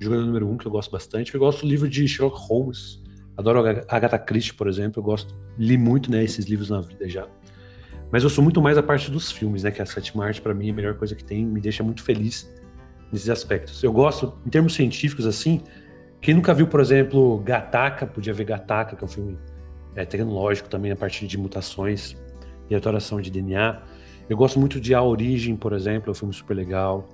[0.00, 1.32] Jogador Número 1, um, que eu gosto bastante.
[1.32, 3.03] Eu gosto do livro de Sherlock Holmes,
[3.36, 7.08] Adoro a Agatha Christie, por exemplo, eu gosto, li muito, né, esses livros na vida
[7.08, 7.26] já.
[8.12, 10.54] Mas eu sou muito mais a parte dos filmes, né, que a sétima arte para
[10.54, 12.48] mim é a melhor coisa que tem, me deixa muito feliz
[13.10, 13.82] nesses aspectos.
[13.82, 15.62] Eu gosto, em termos científicos assim,
[16.20, 19.38] quem nunca viu, por exemplo, Gataca, podia ver Gataca, que é um filme
[19.94, 22.16] é, tecnológico também a partir de mutações
[22.70, 23.82] e alteração de DNA.
[24.28, 27.08] Eu gosto muito de A Origem, por exemplo, é um filme super legal.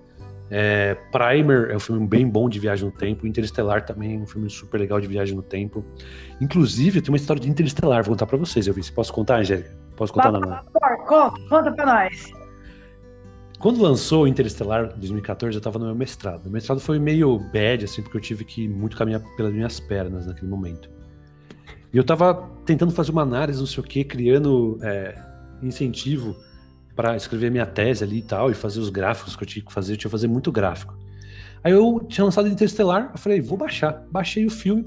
[0.51, 3.27] É, Primer é um filme bem bom de viagem no tempo.
[3.27, 5.85] Interestelar também é um filme super legal de viagem no tempo.
[6.41, 8.67] Inclusive, tem uma história de Interestelar, vou contar para vocês.
[8.67, 8.83] Eu vi.
[8.83, 9.71] Se posso contar, Angélica?
[9.97, 10.41] Posso contar, Não.
[11.07, 12.33] Conta, conta pra nós.
[13.61, 16.47] Quando lançou Interestelar, em 2014, eu tava no meu mestrado.
[16.47, 20.27] O mestrado foi meio bad, assim, porque eu tive que muito caminhar pelas minhas pernas
[20.27, 20.91] naquele momento.
[21.93, 25.15] E eu tava tentando fazer uma análise, não sei o que, criando é,
[25.63, 26.35] incentivo
[27.01, 29.73] para escrever minha tese ali e tal, e fazer os gráficos que eu tinha que
[29.73, 30.95] fazer, eu tinha que fazer muito gráfico.
[31.65, 34.05] Aí eu tinha lançado Interestelar, eu falei, vou baixar.
[34.11, 34.85] Baixei o filme,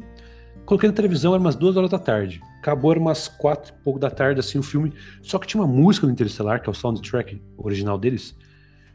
[0.63, 2.39] coloquei na televisão, era umas duas horas da tarde.
[2.59, 4.93] Acabou, era umas quatro e pouco da tarde, assim, o filme.
[5.23, 8.37] Só que tinha uma música no Interestelar, que é o soundtrack original deles,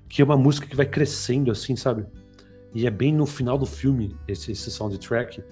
[0.09, 2.07] que é uma música que vai crescendo, assim, sabe?
[2.73, 5.43] E é bem no final do filme, esse, esse soundtrack.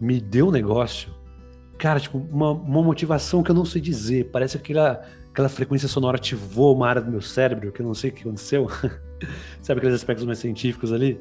[0.00, 1.14] Me deu um negócio
[1.78, 4.30] cara, tipo, uma, uma motivação que eu não sei dizer.
[4.30, 8.10] Parece aquela, aquela frequência sonora ativou uma área do meu cérebro, que eu não sei
[8.10, 8.68] o que aconteceu.
[9.62, 11.18] Sabe aqueles aspectos mais científicos ali?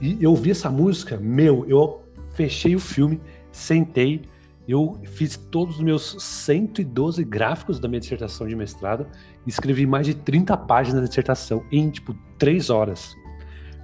[0.00, 2.04] E eu ouvi essa música, meu, eu
[2.34, 3.20] fechei o filme,
[3.50, 4.22] sentei,
[4.68, 9.06] eu fiz todos os meus 112 gráficos da minha dissertação de mestrado
[9.44, 13.16] e escrevi mais de 30 páginas da dissertação em, tipo, 3 horas.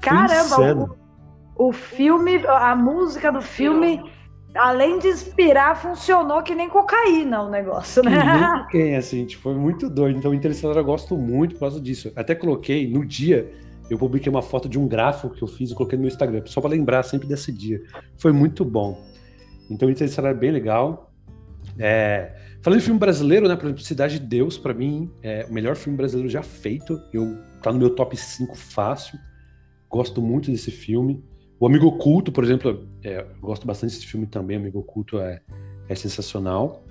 [0.00, 0.96] Caramba,
[1.56, 4.02] o, o filme, a música do filme
[4.54, 8.12] além de inspirar, funcionou que nem cocaína o negócio, né?
[8.70, 10.18] Quem, assim, foi muito doido.
[10.18, 12.12] Então, Interestelar eu gosto muito por causa disso.
[12.14, 13.50] Até coloquei no dia,
[13.90, 16.42] eu publiquei uma foto de um gráfico que eu fiz e coloquei no meu Instagram,
[16.46, 17.82] só para lembrar sempre desse dia.
[18.16, 19.02] Foi muito bom.
[19.70, 21.10] Então, Interestelar é bem legal.
[21.78, 22.34] É...
[22.60, 23.56] Falando de filme brasileiro, né?
[23.56, 27.00] Por exemplo, Cidade de Deus, para mim, é o melhor filme brasileiro já feito.
[27.12, 29.18] Eu tá no meu top 5 fácil.
[29.88, 31.24] Gosto muito desse filme.
[31.62, 34.56] O Amigo Oculto, por exemplo, é, gosto bastante desse filme também.
[34.56, 35.40] Amigo Oculto é,
[35.88, 36.84] é sensacional.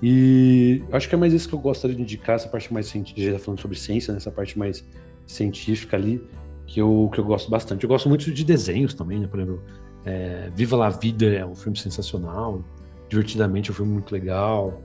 [0.00, 3.26] E acho que é mais isso que eu gostaria de indicar, essa parte mais científica,
[3.26, 4.84] já tá falando sobre ciência, nessa né, parte mais
[5.26, 6.22] científica ali,
[6.64, 7.82] que eu, que eu gosto bastante.
[7.82, 9.26] Eu gosto muito de desenhos também, né?
[9.26, 9.60] Por exemplo,
[10.04, 12.62] é, Viva la Vida é um filme sensacional,
[13.08, 14.80] Divertidamente é um filme muito legal,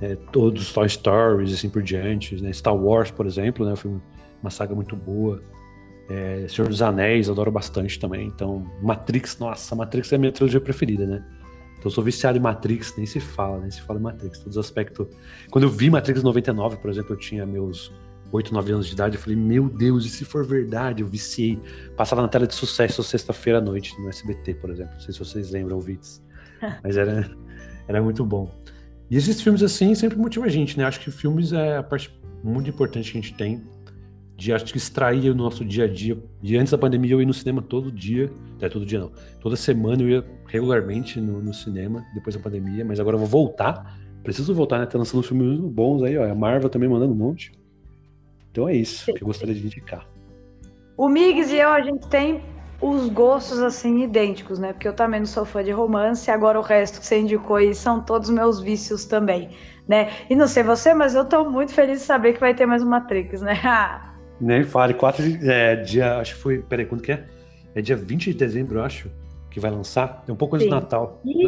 [0.00, 2.52] é, todos os Toy Stories, assim por diante, né?
[2.52, 3.72] Star Wars, por exemplo, né?
[3.72, 4.00] Um filme,
[4.40, 5.42] uma saga muito boa.
[6.08, 8.26] É, Senhor dos Anéis, adoro bastante também.
[8.26, 11.24] Então, Matrix, nossa, Matrix é a minha trilogia preferida, né?
[11.72, 14.38] Então, eu sou viciado em Matrix, nem se fala, nem se fala em Matrix.
[14.38, 15.06] Todos os aspectos.
[15.50, 17.92] Quando eu vi Matrix 99, por exemplo, eu tinha meus
[18.32, 21.02] 8, 9 anos de idade, eu falei, meu Deus, e se for verdade?
[21.02, 21.60] Eu viciei.
[21.96, 24.94] Passava na tela de sucesso sexta-feira à noite no SBT, por exemplo.
[24.94, 26.22] Não sei se vocês lembram, Vitz.
[26.82, 27.30] Mas era,
[27.86, 28.50] era muito bom.
[29.10, 30.84] E esses filmes, assim, sempre motivam a gente, né?
[30.84, 33.64] Acho que filmes é a parte muito importante que a gente tem
[34.38, 36.16] de acho que extrair o nosso dia a dia.
[36.40, 39.10] E antes da pandemia eu ia no cinema todo dia, é todo dia não,
[39.40, 43.26] toda semana eu ia regularmente no, no cinema depois da pandemia, mas agora eu vou
[43.26, 43.98] voltar.
[44.22, 44.86] Preciso voltar, né?
[44.86, 46.30] Tá lançando filmes bons aí, ó.
[46.30, 47.50] A Marvel também mandando um monte.
[48.52, 50.06] Então é isso que eu gostaria de indicar.
[50.96, 52.40] O Migs e eu, a gente tem
[52.80, 54.72] os gostos assim idênticos, né?
[54.72, 57.74] Porque eu também não sou fã de romance, agora o resto que você indicou aí
[57.74, 59.50] são todos meus vícios também,
[59.88, 60.10] né?
[60.30, 62.82] E não sei você, mas eu tô muito feliz de saber que vai ter mais
[62.84, 63.54] uma Matrix, né?
[64.40, 67.24] Nem fale, 4 de, é, dia, acho que foi, peraí, quando que é?
[67.74, 69.10] É dia 20 de dezembro, eu acho,
[69.50, 70.24] que vai lançar.
[70.26, 71.20] É um pouco antes do Natal.
[71.24, 71.44] E,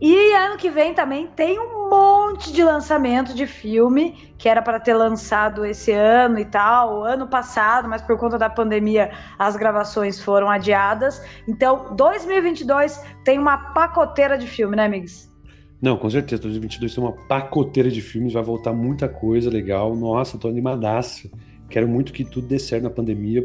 [0.00, 4.78] e, ano que vem também tem um monte de lançamento de filme que era para
[4.78, 10.22] ter lançado esse ano e tal, ano passado, mas por conta da pandemia as gravações
[10.22, 11.22] foram adiadas.
[11.48, 15.32] Então, 2022 tem uma pacoteira de filme, né, amigos?
[15.80, 16.42] Não, com certeza.
[16.42, 19.94] 2022 tem uma pacoteira de filmes, vai voltar muita coisa legal.
[19.94, 21.30] Nossa, tô animadaço.
[21.74, 23.44] Quero muito que tudo dê certo na pandemia,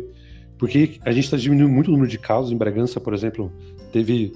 [0.55, 2.51] porque a gente está diminuindo muito o número de casos.
[2.51, 3.51] Em Bragança, por exemplo,
[3.91, 4.33] teve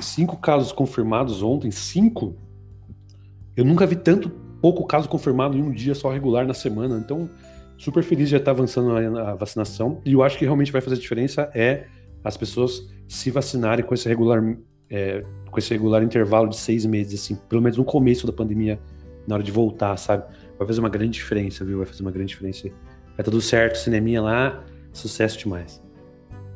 [0.00, 1.70] cinco casos confirmados ontem.
[1.70, 2.34] Cinco?
[3.56, 4.28] Eu nunca vi tanto
[4.60, 6.98] pouco caso confirmado em um dia só regular na semana.
[6.98, 7.30] Então,
[7.78, 10.02] super feliz de já estar tá avançando a, vacinação.
[10.04, 11.86] E eu acho que realmente vai fazer diferença é
[12.24, 14.42] as pessoas se vacinarem com esse regular,
[14.90, 18.80] é, com esse regular intervalo de seis meses, assim, pelo menos no começo da pandemia,
[19.28, 20.24] na hora de voltar, sabe?
[20.58, 21.78] Vai fazer uma grande diferença, viu?
[21.78, 22.68] Vai fazer uma grande diferença
[23.16, 25.82] Vai tudo certo, cineminha lá, sucesso demais.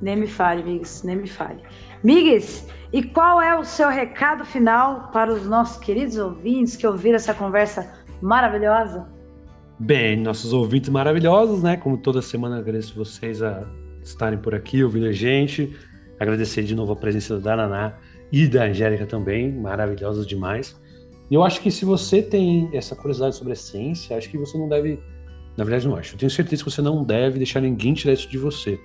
[0.00, 1.62] Nem me fale, Migs, nem me fale.
[2.02, 7.16] Migs, e qual é o seu recado final para os nossos queridos ouvintes que ouviram
[7.16, 9.06] essa conversa maravilhosa?
[9.78, 11.76] Bem, nossos ouvintes maravilhosos, né?
[11.76, 13.66] Como toda semana, agradeço vocês a
[14.02, 15.74] estarem por aqui ouvindo a gente.
[16.18, 17.94] Agradecer de novo a presença da Naná
[18.30, 20.78] e da Angélica também, maravilhosas demais.
[21.30, 24.58] E eu acho que se você tem essa curiosidade sobre a ciência, acho que você
[24.58, 25.00] não deve
[25.60, 26.14] na verdade, não acho.
[26.14, 28.80] Eu tenho certeza que você não deve deixar ninguém tirar isso de você.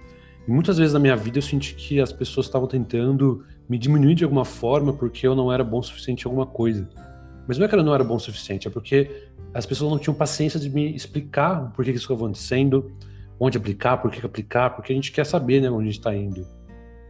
[0.46, 4.14] E muitas vezes na minha vida eu senti que as pessoas estavam tentando me diminuir
[4.14, 6.86] de alguma forma porque eu não era bom o suficiente em alguma coisa.
[7.48, 9.10] Mas não é que eu não era bom o suficiente, é porque
[9.54, 12.92] as pessoas não tinham paciência de me explicar por que isso estava acontecendo,
[13.40, 16.14] onde aplicar, por que aplicar, porque a gente quer saber né, onde a gente está
[16.14, 16.46] indo.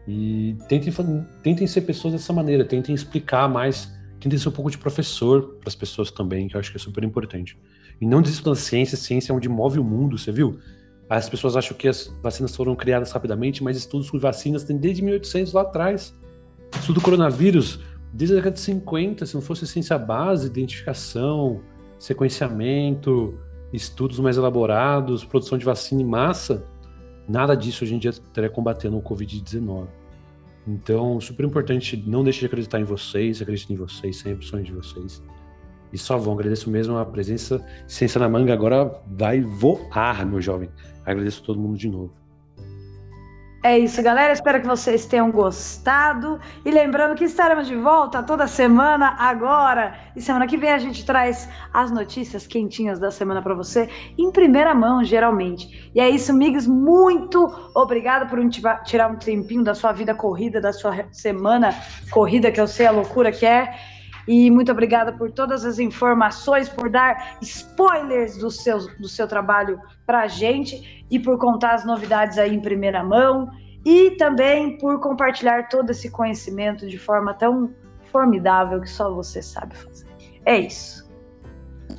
[0.07, 0.93] E tentem,
[1.41, 5.70] tentem ser pessoas dessa maneira, tentem explicar mais, tentem ser um pouco de professor para
[5.70, 7.57] as pessoas também, que eu acho que é super importante.
[7.99, 10.59] E não desistam da ciência, ciência é onde move o mundo, você viu?
[11.09, 15.03] As pessoas acham que as vacinas foram criadas rapidamente, mas estudos com vacinas têm desde
[15.03, 16.13] 1800 lá atrás.
[16.73, 17.79] Estudo do coronavírus,
[18.11, 21.61] desde a década de 50, se não fosse ciência base, identificação,
[21.99, 23.37] sequenciamento,
[23.71, 26.65] estudos mais elaborados, produção de vacina em massa,
[27.27, 29.87] nada disso hoje em dia estaria combatendo o Covid-19.
[30.67, 34.73] Então, super importante, não deixe de acreditar em vocês, acredite em vocês, sempre sonho de
[34.73, 35.21] vocês.
[35.95, 37.65] E só vão, agradeço mesmo a presença.
[37.87, 40.69] Ciência na Manga agora vai voar, meu jovem.
[41.05, 42.11] Agradeço todo mundo de novo.
[43.63, 44.33] É isso, galera.
[44.33, 46.37] Espero que vocês tenham gostado.
[46.65, 49.95] E lembrando que estaremos de volta toda semana agora.
[50.17, 54.29] E semana que vem a gente traz as notícias quentinhas da semana para você, em
[54.29, 55.89] primeira mão, geralmente.
[55.95, 56.67] E é isso, amigos.
[56.67, 57.39] Muito
[57.73, 58.37] obrigado por
[58.83, 61.73] tirar um tempinho da sua vida corrida, da sua semana
[62.11, 63.94] corrida, que eu sei a loucura que é.
[64.28, 69.80] E muito obrigada por todas as informações, por dar spoilers do seu, do seu trabalho
[70.05, 73.49] para a gente e por contar as novidades aí em primeira mão
[73.86, 77.71] e também por compartilhar todo esse conhecimento de forma tão
[78.11, 80.07] formidável que só você sabe fazer.
[80.45, 81.05] É isso.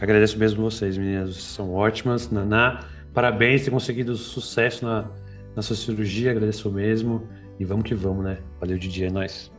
[0.00, 1.34] Agradeço mesmo vocês, meninas.
[1.34, 2.30] Vocês são ótimas.
[2.30, 5.08] Naná, parabéns ter conseguido sucesso na,
[5.54, 6.32] na sua cirurgia.
[6.32, 7.28] Agradeço mesmo.
[7.58, 8.38] E vamos que vamos, né?
[8.60, 9.04] Valeu, Didi.
[9.04, 9.52] É nóis.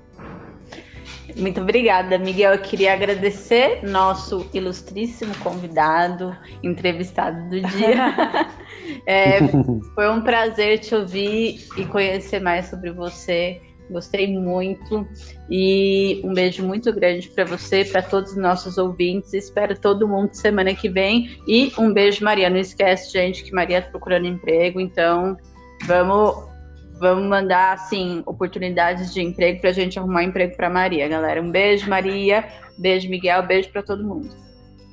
[1.36, 2.54] Muito obrigada, Miguel.
[2.54, 8.48] Eu queria agradecer nosso ilustríssimo convidado, entrevistado do dia.
[9.06, 9.40] é,
[9.94, 13.62] foi um prazer te ouvir e conhecer mais sobre você.
[13.90, 15.08] Gostei muito
[15.50, 19.34] e um beijo muito grande para você, para todos os nossos ouvintes.
[19.34, 21.40] Espero todo mundo semana que vem.
[21.48, 22.50] E um beijo, Maria.
[22.50, 25.38] Não esquece, gente, que Maria está procurando emprego, então
[25.86, 26.57] vamos
[27.00, 31.42] Vamos mandar, assim, oportunidades de emprego para a gente arrumar emprego para Maria, galera.
[31.42, 32.44] Um beijo, Maria.
[32.78, 33.44] Beijo, Miguel.
[33.44, 34.30] Beijo para todo mundo.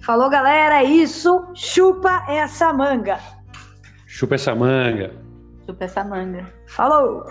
[0.03, 0.83] Falou, galera.
[0.83, 1.47] É isso.
[1.55, 3.19] Chupa essa manga.
[4.07, 5.13] Chupa essa manga.
[5.67, 6.53] Chupa essa manga.
[6.67, 7.25] Falou.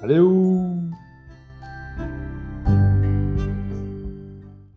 [0.00, 0.90] Valeu.